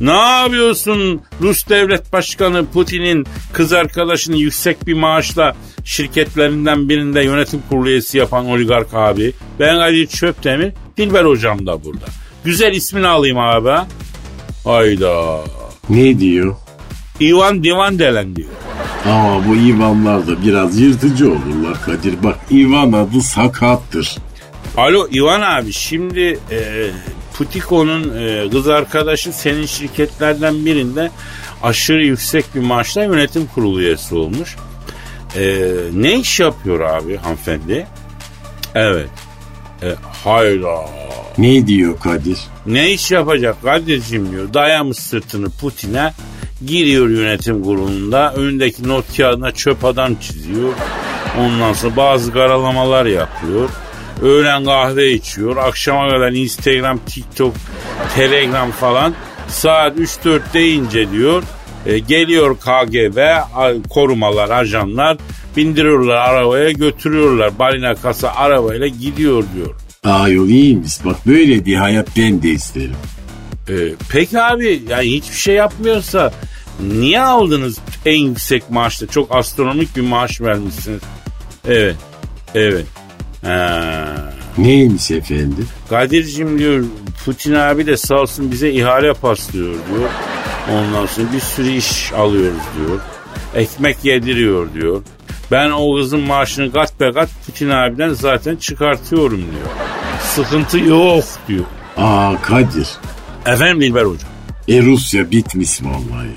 Ne 0.00 0.12
yapıyorsun 0.12 1.22
Rus 1.40 1.68
devlet 1.68 2.12
başkanı 2.12 2.66
Putin'in 2.66 3.26
kız 3.52 3.72
arkadaşını 3.72 4.36
yüksek 4.36 4.86
bir 4.86 4.94
maaşla 4.94 5.56
şirketlerinden 5.84 6.88
birinde 6.88 7.22
yönetim 7.24 7.62
kurulu 7.68 7.88
üyesi 7.88 8.18
yapan 8.18 8.46
oligark 8.46 8.94
abi? 8.94 9.32
Ben 9.60 9.74
Ali 9.74 10.08
Çöptemir, 10.08 10.72
Dilber 10.96 11.24
hocam 11.24 11.66
da 11.66 11.84
burada. 11.84 12.06
Güzel 12.44 12.72
ismini 12.72 13.06
alayım 13.06 13.38
abi. 13.38 13.86
Hayda. 14.64 15.40
Ne 15.88 16.18
diyor? 16.18 16.56
Ivan 17.20 17.64
Divan 17.64 17.98
Delen 17.98 18.36
diyor. 18.36 18.48
Ama 19.06 19.48
bu 19.48 19.54
Ivanlar 19.56 20.26
da 20.26 20.42
biraz 20.42 20.80
yırtıcı 20.80 21.30
olurlar 21.30 21.82
Kadir. 21.86 22.22
Bak 22.22 22.38
Ivan 22.50 22.92
adı 22.92 23.20
sakattır. 23.20 24.16
Alo 24.76 25.08
Ivan 25.12 25.40
abi 25.40 25.72
şimdi 25.72 26.38
e, 26.50 26.86
Putiko'nun 27.36 28.16
e, 28.18 28.50
kız 28.50 28.68
arkadaşı 28.68 29.32
senin 29.32 29.66
şirketlerden 29.66 30.66
birinde 30.66 31.10
aşırı 31.62 32.04
yüksek 32.04 32.54
bir 32.54 32.60
maaşla 32.60 33.04
yönetim 33.04 33.46
kurulu 33.46 33.80
üyesi 33.80 34.14
olmuş. 34.14 34.56
E, 35.36 35.66
ne 35.92 36.14
iş 36.18 36.40
yapıyor 36.40 36.80
abi 36.80 37.16
hanımefendi? 37.16 37.86
Evet. 38.74 39.10
E, 39.82 39.94
hayda. 40.24 40.88
Ne 41.38 41.66
diyor 41.66 42.00
Kadir? 42.00 42.38
Ne 42.66 42.90
iş 42.90 43.10
yapacak 43.10 43.62
kardeşim 43.62 44.32
diyor. 44.32 44.54
Dayamış 44.54 44.96
sırtını 44.98 45.50
Putin'e 45.50 46.12
giriyor 46.66 47.08
yönetim 47.08 47.62
kurulunda. 47.62 48.32
Önündeki 48.34 48.88
not 48.88 49.16
kağıdına 49.16 49.52
çöp 49.52 49.84
adam 49.84 50.14
çiziyor. 50.14 50.72
Ondan 51.38 51.72
sonra 51.72 51.96
bazı 51.96 52.32
karalamalar 52.32 53.06
yapıyor. 53.06 53.68
Öğlen 54.22 54.64
kahve 54.64 55.12
içiyor. 55.12 55.56
Akşama 55.56 56.08
kadar 56.08 56.32
Instagram, 56.32 56.98
TikTok, 57.06 57.54
Telegram 58.14 58.70
falan. 58.70 59.14
Saat 59.48 59.98
3-4 59.98 60.40
deyince 60.54 61.10
diyor 61.10 61.42
e, 61.86 61.98
geliyor 61.98 62.56
KGB 62.56 63.18
korumalar, 63.90 64.50
ajanlar 64.50 65.16
bindiriyorlar 65.56 66.16
arabaya 66.16 66.70
götürüyorlar. 66.70 67.58
Balina 67.58 67.94
kasa 67.94 68.28
arabayla 68.34 68.86
gidiyor 68.86 69.44
diyor. 69.54 69.74
Ayol 70.04 70.48
iyiymiş 70.48 71.04
bak 71.04 71.16
böyle 71.26 71.66
bir 71.66 71.74
hayat 71.74 72.08
ben 72.16 72.42
de 72.42 72.48
isterim. 72.48 72.96
Ee, 73.68 73.74
peki 74.08 74.40
abi 74.40 74.82
yani 74.88 75.12
hiçbir 75.12 75.36
şey 75.36 75.54
yapmıyorsa 75.54 76.32
niye 76.80 77.20
aldınız 77.20 77.78
en 78.06 78.18
yüksek 78.18 78.70
maaşta? 78.70 79.06
Çok 79.06 79.34
astronomik 79.34 79.96
bir 79.96 80.00
maaş 80.00 80.40
vermişsiniz. 80.40 81.00
Evet. 81.68 81.96
Evet. 82.54 82.86
Ha. 83.44 84.34
Neymiş 84.58 85.10
efendim? 85.10 85.68
Kadir'cim 85.90 86.58
diyor 86.58 86.84
Putin 87.24 87.54
abi 87.54 87.86
de 87.86 87.96
sağ 87.96 88.14
olsun 88.14 88.52
bize 88.52 88.70
ihale 88.70 89.12
paslıyor 89.12 89.74
diyor. 89.74 90.10
Ondan 90.72 91.06
sonra 91.06 91.26
bir 91.32 91.40
sürü 91.40 91.70
iş 91.70 92.12
alıyoruz 92.12 92.62
diyor. 92.78 93.00
Ekmek 93.54 94.04
yediriyor 94.04 94.74
diyor. 94.74 95.02
Ben 95.50 95.70
o 95.70 95.96
kızın 95.96 96.20
maaşını 96.20 96.72
kat 96.72 97.00
be 97.00 97.12
kat 97.12 97.28
Putin 97.46 97.70
abiden 97.70 98.12
zaten 98.12 98.56
çıkartıyorum 98.56 99.38
diyor. 99.38 99.68
Sıkıntı 100.22 100.78
yok 100.78 101.24
diyor. 101.48 101.64
Aa 101.96 102.42
Kadir. 102.42 102.88
Efendim 103.46 103.80
Dilber 103.80 104.04
hocam. 104.04 104.30
E 104.68 104.82
Rusya 104.82 105.30
bitmiş 105.30 105.82
vallahi. 105.82 106.28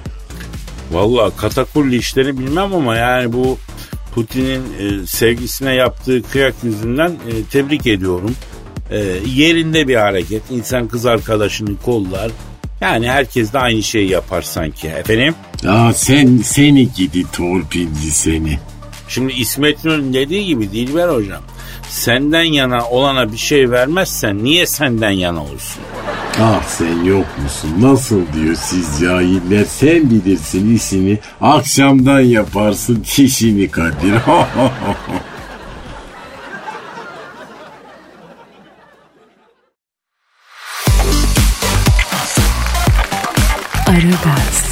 Valla 0.91 1.29
katakulli 1.37 1.95
işleri 1.95 2.37
bilmem 2.37 2.73
ama 2.73 2.95
yani 2.95 3.33
bu 3.33 3.57
Putin'in 4.15 4.63
e, 4.79 5.07
sevgisine 5.07 5.73
yaptığı 5.73 6.23
kıyak 6.23 6.53
yüzünden 6.63 7.09
e, 7.09 7.43
tebrik 7.51 7.87
ediyorum. 7.87 8.35
E, 8.91 8.97
yerinde 9.35 9.87
bir 9.87 9.95
hareket. 9.95 10.51
İnsan 10.51 10.87
kız 10.87 11.05
arkadaşını 11.05 11.77
kollar. 11.77 12.31
Yani 12.81 13.09
herkes 13.09 13.53
de 13.53 13.59
aynı 13.59 13.83
şeyi 13.83 14.09
yapar 14.09 14.41
sanki 14.41 14.87
efendim. 14.87 15.35
Aa 15.67 15.93
sen 15.93 16.37
seni 16.37 16.93
gidi 16.93 17.31
torpilli 17.31 18.11
seni. 18.11 18.59
Şimdi 19.07 19.33
İsmet 19.33 19.85
İnönü'nün 19.85 20.13
dediği 20.13 20.45
gibi 20.45 20.71
Dilber 20.71 21.09
hocam. 21.09 21.41
Senden 21.89 22.43
yana 22.43 22.85
olana 22.89 23.31
bir 23.31 23.37
şey 23.37 23.71
vermezsen 23.71 24.43
niye 24.43 24.65
senden 24.65 25.09
yana 25.11 25.41
olsun? 25.43 25.81
Ah 26.41 26.63
sen 26.63 27.03
yok 27.03 27.25
musun? 27.43 27.73
Nasıl 27.79 28.21
diyor 28.33 28.55
siz 28.55 28.99
cahiller? 29.01 29.65
Sen 29.65 30.09
bilirsin 30.09 30.75
işini. 30.75 31.19
Akşamdan 31.41 32.19
yaparsın 32.19 33.01
kişini 33.03 33.71
Kadir. 33.71 34.13
Aragaz, 43.87 44.65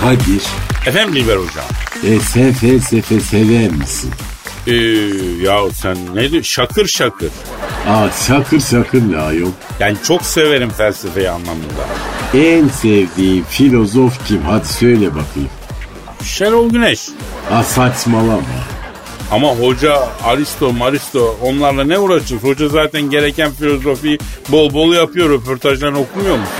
Kadir. 0.00 0.42
Efendim 0.86 1.14
Dilber 1.14 1.36
hocam. 1.36 1.64
E 2.04 2.20
sen 2.20 2.52
felsefe 2.52 3.20
sever 3.20 3.70
misin? 3.70 4.10
Ee, 4.66 4.72
ya 5.42 5.70
sen 5.74 5.96
ne 6.14 6.20
diyorsun? 6.20 6.42
Şakır 6.42 6.86
şakır. 6.86 7.30
Aa 7.88 8.08
şakır 8.26 8.60
şakır 8.60 9.12
ne 9.12 9.18
ayol? 9.18 9.50
Yani 9.80 9.96
çok 10.06 10.22
severim 10.22 10.70
felsefeyi 10.70 11.30
anlamında. 11.30 11.86
En 12.34 12.68
sevdiğin 12.68 13.44
filozof 13.44 14.26
kim? 14.28 14.42
Hadi 14.42 14.68
söyle 14.68 15.06
bakayım. 15.10 15.50
Şenol 16.24 16.70
Güneş. 16.70 17.08
Aa 17.52 17.62
saçmalama. 17.62 18.42
Ama 19.30 19.48
hoca 19.54 20.08
Aristo 20.24 20.72
Maristo 20.72 21.36
onlarla 21.42 21.84
ne 21.84 21.98
uğraşacağız? 21.98 22.42
Hoca 22.42 22.68
zaten 22.68 23.02
gereken 23.02 23.52
filozofiyi 23.52 24.18
bol 24.48 24.72
bol 24.72 24.92
yapıyor. 24.94 25.30
Röportajlarını 25.30 25.98
okumuyor 25.98 26.36
musun? 26.38 26.54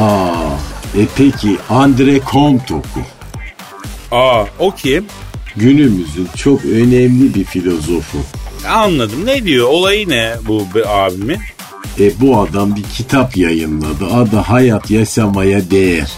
Aa 0.00 0.34
e 1.00 1.06
peki 1.16 1.56
Andre 1.70 2.20
Comte 2.32 2.74
oku. 2.74 3.00
Aa 4.10 4.44
o 4.58 4.70
kim? 4.74 5.06
Günümüzün 5.56 6.28
çok 6.36 6.64
önemli 6.64 7.34
bir 7.34 7.44
filozofu. 7.44 8.18
Anladım. 8.68 9.26
Ne 9.26 9.44
diyor? 9.44 9.68
Olayı 9.68 10.08
ne 10.08 10.34
bu 10.46 10.66
abimin? 10.86 11.40
E 12.00 12.20
bu 12.20 12.40
adam 12.40 12.76
bir 12.76 12.82
kitap 12.82 13.36
yayınladı. 13.36 14.06
Adı 14.14 14.36
Hayat 14.36 14.90
Yaşamaya 14.90 15.70
Değer. 15.70 16.12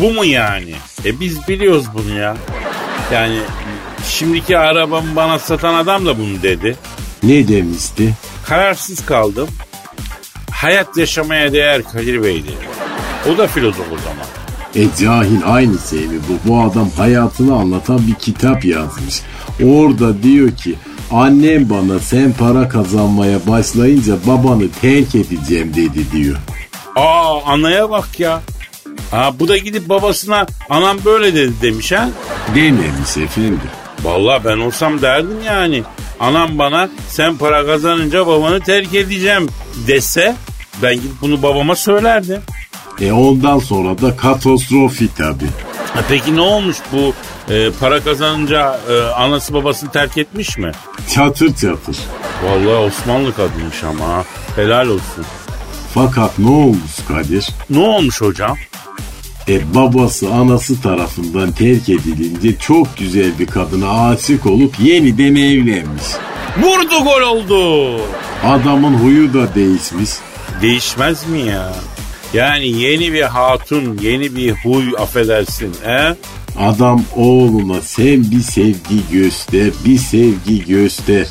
Bu 0.00 0.10
mu 0.10 0.24
yani? 0.24 0.74
E 1.04 1.20
biz 1.20 1.48
biliyoruz 1.48 1.84
bunu 1.94 2.18
ya. 2.18 2.36
Yani 3.12 3.38
şimdiki 4.08 4.58
arabamı 4.58 5.16
bana 5.16 5.38
satan 5.38 5.74
adam 5.74 6.06
da 6.06 6.18
bunu 6.18 6.42
dedi. 6.42 6.76
Ne 7.22 7.48
demişti? 7.48 8.14
Kararsız 8.46 9.06
kaldım. 9.06 9.48
Hayat 10.50 10.96
yaşamaya 10.96 11.52
değer 11.52 11.82
Kadir 11.82 12.22
Bey 12.22 12.44
dedi. 12.44 12.68
O 13.34 13.38
da 13.38 13.46
filozof 13.46 13.86
o 13.92 13.98
zaman. 13.98 14.26
E 14.74 14.86
cahil 15.00 15.40
aynı 15.46 15.78
şey 15.90 15.98
mi 15.98 16.18
bu? 16.28 16.48
Bu 16.48 16.60
adam 16.60 16.90
hayatını 16.96 17.54
anlatan 17.54 18.00
bir 18.06 18.14
kitap 18.14 18.64
yazmış. 18.64 19.20
Orada 19.64 20.22
diyor 20.22 20.50
ki 20.50 20.74
annem 21.10 21.70
bana 21.70 21.98
sen 21.98 22.32
para 22.32 22.68
kazanmaya 22.68 23.38
başlayınca 23.46 24.16
babanı 24.26 24.68
terk 24.80 25.14
edeceğim 25.14 25.72
dedi 25.76 26.12
diyor. 26.12 26.36
Aa 26.96 27.42
anaya 27.46 27.90
bak 27.90 28.20
ya. 28.20 28.40
Aa, 29.12 29.38
bu 29.40 29.48
da 29.48 29.56
gidip 29.58 29.88
babasına 29.88 30.46
anam 30.70 30.98
böyle 31.04 31.34
dedi 31.34 31.52
demiş 31.62 31.92
ha. 31.92 32.08
Dememiş 32.54 33.16
efendim. 33.16 33.60
Vallahi 34.02 34.44
ben 34.44 34.58
olsam 34.58 35.02
derdim 35.02 35.38
yani. 35.46 35.82
Anam 36.20 36.58
bana 36.58 36.88
sen 37.08 37.36
para 37.36 37.66
kazanınca 37.66 38.26
babanı 38.26 38.60
terk 38.60 38.94
edeceğim 38.94 39.48
dese 39.86 40.36
ben 40.82 40.94
gidip 40.94 41.20
bunu 41.20 41.42
babama 41.42 41.76
söylerdim. 41.76 42.40
E 43.00 43.12
ondan 43.12 43.58
sonra 43.58 44.00
da 44.02 44.16
katastrofi 44.16 45.14
tabi. 45.14 45.44
Ha, 45.94 46.00
peki 46.08 46.36
ne 46.36 46.40
olmuş 46.40 46.76
bu 46.92 47.12
e, 47.54 47.70
para 47.80 48.00
kazanınca 48.00 48.80
e, 48.90 49.00
anası 49.00 49.54
babasını 49.54 49.90
terk 49.90 50.18
etmiş 50.18 50.58
mi? 50.58 50.72
Çatır 51.14 51.48
çatır. 51.54 51.96
Vallahi 52.44 52.68
Osmanlı 52.86 53.34
kadınmış 53.34 53.84
ama 53.84 54.24
helal 54.56 54.86
olsun. 54.88 55.24
Fakat 55.94 56.38
ne 56.38 56.50
olmuş 56.50 56.92
Kadir? 57.08 57.48
Ne 57.70 57.78
olmuş 57.78 58.20
hocam? 58.20 58.56
E 59.48 59.74
babası 59.74 60.28
anası 60.34 60.82
tarafından 60.82 61.52
terk 61.52 61.88
edilince 61.88 62.58
çok 62.58 62.98
güzel 62.98 63.38
bir 63.38 63.46
kadına 63.46 64.08
aşık 64.08 64.46
olup 64.46 64.80
yeniden 64.80 65.34
evlenmiş. 65.34 66.04
Vurdu 66.62 67.04
gol 67.04 67.20
oldu. 67.36 68.00
Adamın 68.44 68.94
huyu 68.94 69.34
da 69.34 69.54
değişmiş. 69.54 70.10
Değişmez 70.62 71.26
mi 71.28 71.40
ya? 71.40 71.72
Yani 72.34 72.68
yeni 72.68 73.12
bir 73.12 73.22
hatun, 73.22 73.98
yeni 74.02 74.36
bir 74.36 74.52
huy 74.52 74.84
affedersin. 74.98 75.72
He? 75.84 76.14
Adam 76.60 77.04
oğluna 77.16 77.80
sen 77.80 78.30
bir 78.30 78.40
sevgi 78.40 79.08
göster, 79.12 79.70
bir 79.84 79.98
sevgi 79.98 80.66
göster. 80.66 81.26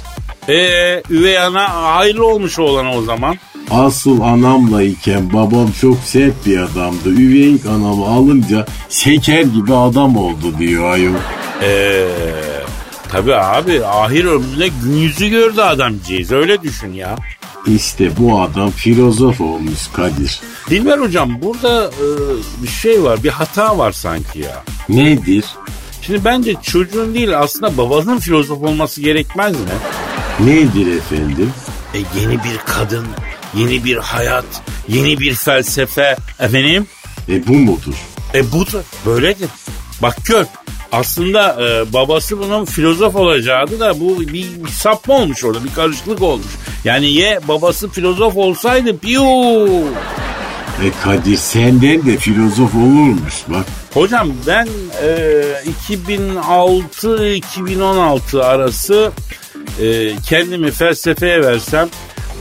Ee, 0.49 1.03
üvey 1.09 1.39
ana 1.39 1.67
ayrı 1.67 2.25
olmuş 2.25 2.59
oğlan 2.59 2.97
o 2.97 3.01
zaman. 3.01 3.37
Asıl 3.71 4.21
anamla 4.21 4.83
iken 4.83 5.33
babam 5.33 5.71
çok 5.81 5.97
sert 5.97 6.45
bir 6.45 6.57
adamdı. 6.57 7.09
Üveyik 7.09 7.65
anamı 7.65 8.05
alınca 8.05 8.65
şeker 8.89 9.41
gibi 9.41 9.73
adam 9.73 10.17
oldu 10.17 10.57
diyor 10.59 10.91
ayol. 10.91 11.13
Ee, 11.63 12.07
tabii 13.11 13.35
abi 13.35 13.85
ahir 13.85 14.25
ömründe 14.25 14.67
gün 14.67 14.93
yüzü 14.97 15.29
gördü 15.29 15.61
adamcağız 15.61 16.31
öyle 16.31 16.61
düşün 16.61 16.93
ya. 16.93 17.15
İşte 17.75 18.17
bu 18.17 18.41
adam 18.41 18.71
filozof 18.71 19.41
olmuş 19.41 19.87
Kadir. 19.93 20.41
Dilber 20.69 20.97
hocam 20.99 21.41
burada 21.41 21.85
e, 21.85 22.07
bir 22.63 22.67
şey 22.67 23.03
var 23.03 23.23
bir 23.23 23.29
hata 23.29 23.77
var 23.77 23.91
sanki 23.91 24.39
ya. 24.39 24.63
Nedir? 24.89 25.45
Şimdi 26.01 26.25
bence 26.25 26.55
çocuğun 26.61 27.13
değil 27.13 27.39
aslında 27.39 27.77
babanın 27.77 28.19
filozof 28.19 28.63
olması 28.63 29.01
gerekmez 29.01 29.51
mi? 29.51 29.67
Nedir 30.39 30.97
efendim? 30.97 31.51
E, 31.93 32.19
yeni 32.19 32.33
bir 32.43 32.57
kadın, 32.65 33.05
yeni 33.53 33.83
bir 33.83 33.97
hayat, 33.97 34.45
yeni 34.87 35.19
bir 35.19 35.33
felsefe 35.33 36.17
efendim. 36.39 36.87
E 37.29 37.47
bu 37.47 37.53
mudur? 37.53 37.95
E 38.33 38.51
budur, 38.51 38.83
böyledir. 39.05 39.49
Bak 40.01 40.17
gör, 40.25 40.45
aslında 40.91 41.57
e, 41.61 41.93
babası 41.93 42.39
bunun 42.39 42.65
filozof 42.65 43.15
olacaktı 43.15 43.79
da 43.79 43.99
bu 43.99 44.19
bir, 44.19 44.33
bir 44.33 44.69
sapma 44.71 45.13
olmuş 45.13 45.43
orada, 45.43 45.63
bir 45.63 45.73
karışıklık 45.73 46.21
olmuş. 46.21 46.47
Yani 46.83 47.11
ye 47.11 47.39
babası 47.47 47.89
filozof 47.89 48.37
olsaydı 48.37 48.97
piyu. 48.97 49.23
E 50.83 50.91
Kadir 51.03 51.37
senden 51.37 52.05
de 52.05 52.17
filozof 52.17 52.75
olurmuş 52.75 53.33
bak. 53.47 53.65
Hocam 53.93 54.31
ben 54.47 54.67
e, 55.03 55.43
2006-2016 56.09 58.43
arası 58.43 59.11
e, 59.81 60.15
kendimi 60.29 60.71
felsefeye 60.71 61.41
versem 61.41 61.89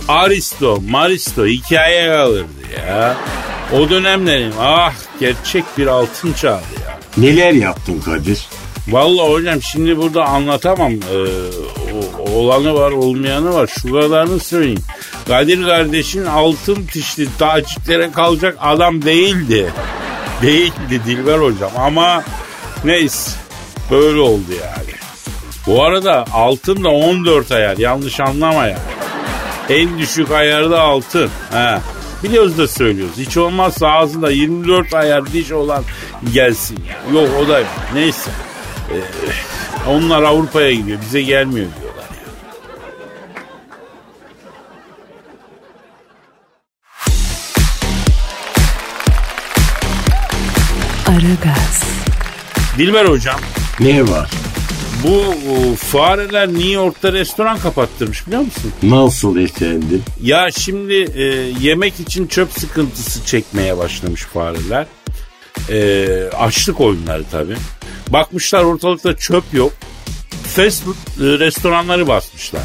Aristo, 0.09 0.79
Maristo 0.89 1.47
hikaye 1.47 2.07
kalırdı 2.09 2.47
ya. 2.87 3.17
O 3.73 3.91
dönemlerim 3.91 4.53
ah 4.61 4.93
gerçek 5.21 5.65
bir 5.79 5.87
altın 5.87 6.33
çağdı 6.33 6.63
ya. 6.87 6.96
Neler 7.17 7.53
yaptın 7.53 8.01
Kadir? 8.01 8.49
Vallahi 8.89 9.31
hocam 9.31 9.63
şimdi 9.63 9.97
burada 9.97 10.25
anlatamam. 10.25 10.93
Ee, 10.93 12.31
olanı 12.35 12.75
var 12.75 12.91
olmayanı 12.91 13.55
var. 13.55 13.67
Şu 13.67 13.93
kadarını 13.93 14.41
söyleyeyim. 14.41 14.85
Kadir 15.29 15.67
kardeşin 15.67 16.25
altın 16.25 16.87
tişli 16.87 17.29
taciklere 17.39 18.13
kalacak 18.13 18.59
adam 18.61 19.03
değildi. 19.05 19.73
Değildi 20.43 21.01
Dilber 21.07 21.39
hocam 21.39 21.71
ama 21.79 22.25
neyse 22.85 23.31
böyle 23.91 24.21
oldu 24.21 24.53
yani. 24.61 24.97
Bu 25.67 25.85
arada 25.85 26.25
altın 26.33 26.85
da 26.85 26.89
14 26.89 27.53
ayar 27.53 27.77
yanlış 27.79 28.21
anlama 28.21 28.67
ya. 28.67 28.79
En 29.69 29.99
düşük 29.99 30.31
ayarda 30.31 30.81
altın. 30.81 31.31
He. 31.53 31.79
Biliyoruz 32.27 32.59
da 32.59 32.69
söylüyoruz. 32.69 33.17
Hiç 33.19 33.37
olmazsa 33.37 33.89
ağzında 33.89 34.31
24 34.31 34.95
ayar 34.95 35.33
diş 35.33 35.53
olan 35.53 35.85
gelsin 36.33 36.79
ya. 36.89 37.21
Yok 37.21 37.29
o 37.41 37.49
da 37.49 37.59
yok. 37.59 37.69
Neyse. 37.95 38.31
Ee, 38.93 39.91
onlar 39.91 40.23
Avrupa'ya 40.23 40.73
gidiyor. 40.73 40.99
Bize 41.01 41.23
gelmiyor 41.23 41.67
diyorlar 41.81 42.05
ya. 42.11 42.27
Aragaz, 51.15 51.83
Dilber 52.79 53.05
hocam. 53.05 53.41
Ne 53.81 54.09
var? 54.09 54.31
Bu 55.05 55.19
o, 55.53 55.75
fareler 55.75 56.49
New 56.49 56.71
York'ta 56.71 57.13
restoran 57.13 57.59
kapattırmış 57.59 58.27
biliyor 58.27 58.43
musun? 58.43 58.73
Nasıl 58.83 59.37
efendim? 59.37 60.03
Ya 60.23 60.49
şimdi 60.51 60.95
e, 60.95 61.23
yemek 61.61 62.01
için 62.01 62.27
çöp 62.27 62.53
sıkıntısı 62.53 63.27
çekmeye 63.27 63.79
başlamış 63.79 64.23
fareler. 64.23 64.87
E, 65.71 66.09
açlık 66.39 66.81
oyunları 66.81 67.25
tabii. 67.31 67.57
Bakmışlar 68.09 68.65
ortalıkta 68.65 69.17
çöp 69.17 69.45
yok. 69.53 69.73
Fast 70.57 70.85
food 70.85 70.95
e, 70.95 71.39
restoranları 71.39 72.09
basmışlar. 72.09 72.63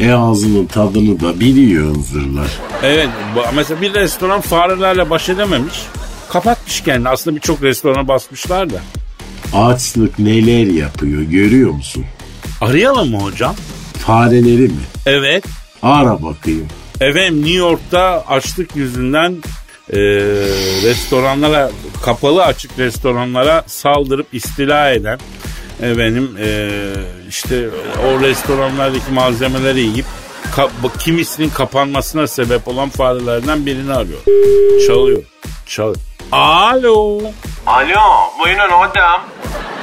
E 0.00 0.12
ağzının 0.12 0.66
tadını 0.66 1.20
da 1.20 1.40
biliyor 1.40 1.94
hınzırlar. 1.94 2.48
Evet 2.82 3.08
mesela 3.54 3.80
bir 3.80 3.94
restoran 3.94 4.40
farelerle 4.40 5.10
baş 5.10 5.28
edememiş. 5.28 5.74
Kapatmış 6.28 6.80
kendini. 6.80 7.08
Aslında 7.08 7.36
birçok 7.36 7.62
restorana 7.62 8.08
basmışlar 8.08 8.70
da. 8.70 8.80
Açlık 9.52 10.18
neler 10.18 10.66
yapıyor 10.66 11.22
görüyor 11.22 11.70
musun? 11.70 12.04
Arayalım 12.60 13.10
mı 13.10 13.18
hocam? 13.18 13.54
fareleri 14.06 14.62
mi? 14.68 14.80
Evet. 15.06 15.44
Ara 15.82 16.22
bakayım. 16.22 16.68
Efendim 17.00 17.36
New 17.40 17.58
York'ta 17.58 18.24
açlık 18.28 18.76
yüzünden 18.76 19.32
e, 19.92 19.98
restoranlara 20.84 21.70
kapalı 22.04 22.44
açık 22.44 22.78
restoranlara 22.78 23.64
saldırıp 23.66 24.26
istila 24.34 24.90
eden 24.90 25.18
efendim 25.82 26.30
e, 26.40 26.68
işte 27.28 27.68
o 28.06 28.20
restoranlardaki 28.20 29.12
malzemeleri 29.12 29.80
yiyip 29.80 30.06
ka- 30.56 30.98
kimisinin 30.98 31.50
kapanmasına 31.50 32.26
sebep 32.26 32.68
olan 32.68 32.88
farelerden 32.88 33.66
birini 33.66 33.92
arıyor. 33.94 34.20
Çalıyor. 34.86 35.22
Çalıyor. 35.66 35.96
Alo. 36.32 37.20
Alo 37.66 38.00
buyurun 38.44 38.70
hocam. 38.70 39.20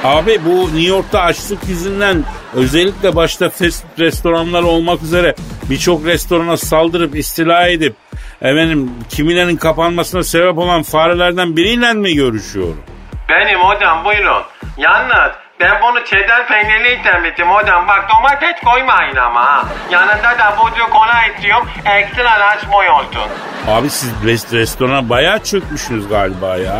Abi 0.04 0.40
bu 0.44 0.66
New 0.66 0.80
York'ta 0.82 1.20
açlık 1.20 1.68
yüzünden 1.68 2.24
özellikle 2.54 3.16
başta 3.16 3.50
fast 3.50 3.84
restoranlar 3.98 4.62
olmak 4.62 5.02
üzere 5.02 5.34
birçok 5.70 6.04
restorana 6.06 6.56
saldırıp 6.56 7.16
istila 7.16 7.68
edip 7.68 7.96
efendim 8.42 8.90
kimilerin 9.08 9.56
kapanmasına 9.56 10.22
sebep 10.22 10.58
olan 10.58 10.82
farelerden 10.82 11.56
biriyle 11.56 11.92
mi 11.92 12.14
görüşüyorum? 12.14 12.82
Benim 13.28 13.60
hocam 13.60 14.04
buyurun. 14.04 14.42
Yalnız 14.78 15.32
ben 15.60 15.82
bunu 15.82 16.04
çedar 16.04 16.46
peynirli 16.48 16.94
istemiştim 16.96 17.50
hocam. 17.50 17.88
Bak 17.88 18.10
domates 18.10 18.60
koymayın 18.64 19.16
ama 19.16 19.44
ha. 19.44 19.64
Yanında 19.90 20.38
da 20.38 20.56
bucu 20.58 20.90
kola 20.90 21.26
istiyorum. 21.34 21.68
Ekstra 21.86 22.24
large 22.40 22.72
boy 22.72 22.88
olsun. 22.90 23.30
Abi 23.68 23.90
siz 23.90 24.10
rest- 24.24 24.56
restorana 24.58 25.08
bayağı 25.08 25.38
çökmüşsünüz 25.44 26.08
galiba 26.08 26.56
ya. 26.56 26.76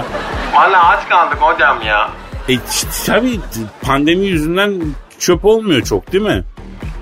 Valla 0.55 0.89
aç 0.89 1.09
kaldık 1.09 1.39
hocam 1.41 1.83
ya. 1.87 2.09
E 2.49 2.53
tabii 3.07 3.41
pandemi 3.87 4.27
yüzünden 4.27 4.81
çöp 5.19 5.45
olmuyor 5.45 5.83
çok 5.83 6.13
değil 6.13 6.25
mi? 6.25 6.45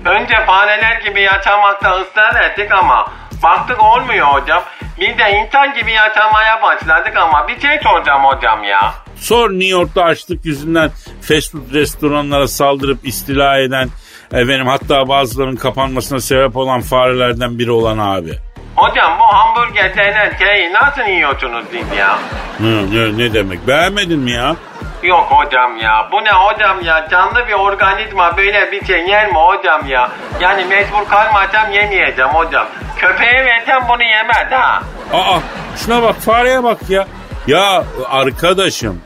Önce 0.05 0.45
fareler 0.45 1.01
gibi 1.01 1.21
yaşamakta 1.21 2.01
ısrar 2.01 2.41
ettik 2.43 2.71
ama 2.71 3.05
baktık 3.43 3.83
olmuyor 3.83 4.27
hocam. 4.27 4.63
Biz 4.99 5.17
de 5.17 5.31
insan 5.31 5.73
gibi 5.73 5.91
yaşamaya 5.91 6.61
başladık 6.61 7.17
ama 7.17 7.47
bir 7.47 7.59
şey 7.59 7.79
soracağım 7.83 8.23
hocam 8.23 8.63
ya. 8.63 8.93
Sor 9.15 9.49
New 9.49 9.67
York'ta 9.67 10.03
açlık 10.03 10.45
yüzünden 10.45 10.91
fast 11.21 11.51
food 11.51 11.73
restoranlara 11.73 12.47
saldırıp 12.47 13.07
istila 13.07 13.57
eden 13.57 13.89
efendim 14.31 14.67
hatta 14.67 15.07
bazılarının 15.07 15.55
kapanmasına 15.55 16.19
sebep 16.19 16.57
olan 16.57 16.81
farelerden 16.81 17.59
biri 17.59 17.71
olan 17.71 17.97
abi. 17.97 18.50
Hocam 18.75 19.19
bu 19.19 19.23
hamburger 19.23 19.97
denen 19.97 20.33
şeyi 20.39 20.73
nasıl 20.73 21.01
yiyorsunuz 21.11 21.65
siz 21.71 21.97
ya? 21.97 22.19
Ne, 22.59 22.69
ne, 22.95 23.17
ne 23.17 23.33
demek 23.33 23.67
beğenmedin 23.67 24.19
mi 24.19 24.31
ya? 24.31 24.55
Yok 25.03 25.27
hocam 25.29 25.77
ya. 25.77 26.09
Bu 26.11 26.15
ne 26.25 26.31
hocam 26.31 26.81
ya? 26.83 27.07
Canlı 27.11 27.47
bir 27.47 27.53
organizma 27.53 28.37
böyle 28.37 28.71
bir 28.71 28.85
şey 28.85 29.07
yer 29.07 29.27
mi 29.27 29.33
hocam 29.37 29.87
ya? 29.87 30.11
Yani 30.41 30.65
mecbur 30.65 31.05
kalmasam 31.09 31.71
yemeyeceğim 31.71 32.29
hocam. 32.31 32.67
Köpeğe 32.97 33.45
versem 33.45 33.81
bunu 33.89 34.03
yemez 34.03 34.51
ha. 34.51 34.83
Aa 35.13 35.39
şuna 35.77 36.01
bak 36.03 36.15
fareye 36.15 36.63
bak 36.63 36.89
ya. 36.89 37.07
Ya 37.47 37.83
arkadaşım 38.09 39.01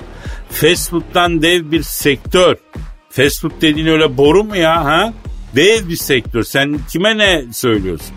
fast 0.52 0.90
food'dan 0.92 1.42
dev 1.42 1.72
bir 1.72 1.84
sektör. 1.84 2.56
Fast 3.10 3.42
food 3.42 3.62
dediğin 3.62 3.88
öyle 3.88 4.18
boru 4.18 4.44
mu 4.44 4.56
ya 4.56 4.86
ha? 4.86 5.14
Dev 5.56 5.90
bir 5.90 5.96
sektör. 5.96 6.44
Sen 6.44 6.80
kime 6.92 7.18
ne 7.18 7.42
söylüyorsun? 7.54 8.15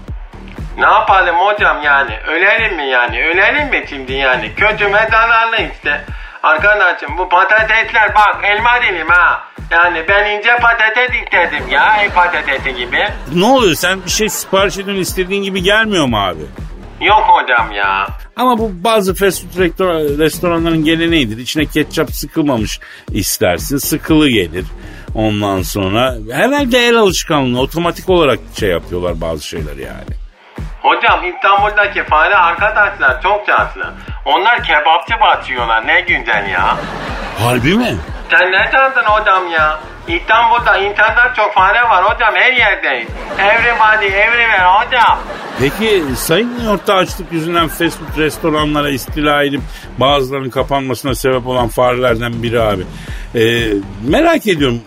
Ne 0.79 0.87
yapalım 0.87 1.37
hocam 1.37 1.83
yani? 1.85 2.11
Ölelim 2.27 2.77
mi 2.77 2.87
yani? 2.89 3.25
Ölelim 3.25 3.69
mi 3.71 3.85
şimdi 3.91 4.13
yani? 4.13 4.55
Kötüme 4.55 5.09
zararlı 5.11 5.57
işte. 5.73 6.05
Arkadaşım 6.43 7.19
bu 7.19 7.29
patatesler 7.29 8.15
bak 8.15 8.45
elma 8.45 8.71
dilim 8.83 9.09
ha. 9.09 9.43
Yani 9.71 10.05
ben 10.09 10.31
ince 10.39 10.57
patates 10.63 11.11
istedim 11.25 11.69
ya. 11.71 11.97
El 12.03 12.11
patatesi 12.11 12.75
gibi. 12.77 12.99
Ne 13.35 13.45
oluyor 13.45 13.75
sen 13.75 14.05
bir 14.05 14.11
şey 14.11 14.29
sipariş 14.29 14.75
ediyorsun 14.79 15.03
istediğin 15.03 15.43
gibi 15.43 15.63
gelmiyor 15.63 16.07
mu 16.07 16.25
abi? 16.27 16.41
Yok 17.01 17.23
hocam 17.29 17.73
ya. 17.73 18.07
Ama 18.37 18.59
bu 18.59 18.71
bazı 18.85 19.15
fast 19.15 19.43
food 19.43 19.65
restoran- 19.65 20.19
restoranların 20.19 20.85
geleneğidir. 20.85 21.39
İçine 21.39 21.67
ketçap 21.67 22.11
sıkılmamış 22.13 22.81
istersin. 23.13 23.77
Sıkılı 23.79 24.29
gelir. 24.29 24.65
Ondan 25.15 25.63
sonra 25.63 26.15
herhalde 26.33 26.79
el 26.79 26.97
alışkanlığı 26.97 27.61
otomatik 27.61 28.09
olarak 28.09 28.39
şey 28.59 28.69
yapıyorlar 28.69 29.21
bazı 29.21 29.47
şeyler 29.47 29.77
yani. 29.77 30.28
Hocam 30.83 31.21
İstanbul'daki 31.25 32.05
fare 32.05 32.35
arkadaşlar 32.37 33.23
çok 33.23 33.47
şanslı. 33.47 33.93
Onlar 34.25 34.63
kebapçı 34.63 35.15
batıyorlar 35.21 35.87
ne 35.87 36.01
güzel 36.01 36.49
ya. 36.53 36.77
Harbi 37.45 37.75
mi? 37.75 37.97
Sen 38.31 38.53
ne 38.53 38.71
sandın 38.73 39.05
hocam 39.05 39.51
ya? 39.51 39.81
İstanbul'da 40.09 40.77
internet 40.77 41.37
çok 41.37 41.55
fare 41.55 41.83
var 41.83 42.05
hocam 42.05 42.35
her 42.35 42.53
yerdeyiz. 42.53 43.09
Everybody 43.39 44.07
everywhere 44.07 44.67
hocam. 44.67 45.19
Peki 45.61 46.03
Sayın 46.17 46.51
New 46.55 46.67
York'ta 46.67 46.95
açlık 46.95 47.33
yüzünden 47.33 47.69
fast 47.69 47.99
food 47.99 48.19
restoranlara 48.19 48.91
istila 48.91 49.43
edip 49.43 49.61
bazılarının 49.99 50.51
kapanmasına 50.51 51.15
sebep 51.15 51.47
olan 51.47 51.69
farelerden 51.69 52.43
biri 52.43 52.61
abi. 52.63 52.83
Ee, 53.35 53.41
merak 54.09 54.47
ediyorum 54.47 54.81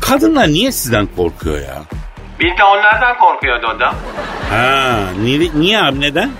kadınlar 0.00 0.48
niye 0.48 0.72
sizden 0.72 1.06
korkuyor 1.16 1.60
ya? 1.60 1.82
Biz 2.40 2.58
de 2.58 2.64
onlardan 2.64 3.18
korkuyoruz 3.18 3.68
hocam. 3.68 3.94
Ha, 4.52 4.96
niye, 5.22 5.50
niye 5.54 5.82
abi 5.82 6.00
neden? 6.00 6.30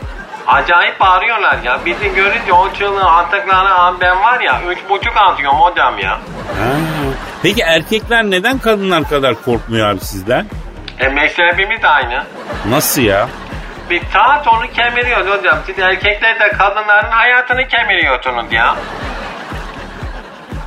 Acayip 0.47 1.01
bağırıyorlar 1.01 1.59
ya. 1.65 1.79
Bizi 1.87 2.15
görünce 2.15 2.53
o 2.53 2.73
çığlığı 2.73 3.11
attıkları 3.11 3.69
an 3.75 3.97
ben 4.01 4.23
var 4.23 4.41
ya 4.41 4.61
üç 4.69 4.79
buçuk 4.91 5.17
atıyorum 5.17 5.59
hocam 5.59 5.99
ya. 5.99 6.11
Ha. 6.11 6.73
Peki 7.43 7.63
erkekler 7.63 8.25
neden 8.25 8.59
kadınlar 8.59 9.09
kadar 9.09 9.35
korkmuyor 9.45 9.89
abi 9.89 10.01
sizden? 10.01 10.47
E 11.01 11.09
mezhebimiz 11.09 11.85
aynı. 11.85 12.25
Nasıl 12.69 13.03
ya? 13.03 13.29
Biz 13.91 14.03
saat 14.13 14.49
onu 14.49 14.71
kemiriyoruz 14.73 15.27
hocam. 15.39 15.59
Siz 15.67 15.79
erkekler 15.79 16.41
de 16.41 16.49
kadınların 16.49 17.11
hayatını 17.11 17.69
kemiriyorsunuz 17.69 18.53
ya. 18.53 18.77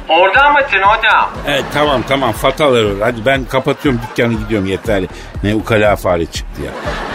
Orada 0.10 0.50
mısın 0.50 0.82
hocam? 0.82 1.30
Evet 1.48 1.64
tamam 1.74 2.02
tamam 2.10 2.32
fatal 2.32 2.76
error. 2.76 3.00
Hadi 3.02 3.26
ben 3.26 3.46
kapatıyorum 3.46 4.02
dükkanı 4.10 4.34
gidiyorum 4.34 4.68
yeterli. 4.68 5.08
Ne 5.44 5.56
ukala 5.56 5.96
fare 5.96 6.26
çıktı 6.26 6.62
ya. 6.62 6.72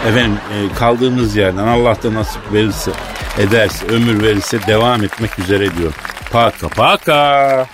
Efendim 0.09 0.37
e, 0.53 0.73
kaldığımız 0.79 1.35
yerden 1.35 1.67
Allah 1.67 1.95
da 2.03 2.13
nasip 2.13 2.53
verirse 2.53 2.91
ederse 3.39 3.87
ömür 3.87 4.23
verirse 4.23 4.67
devam 4.67 5.03
etmek 5.03 5.39
üzere 5.39 5.75
diyorum. 5.75 5.95
Paka 6.31 6.67
paka. 6.69 7.65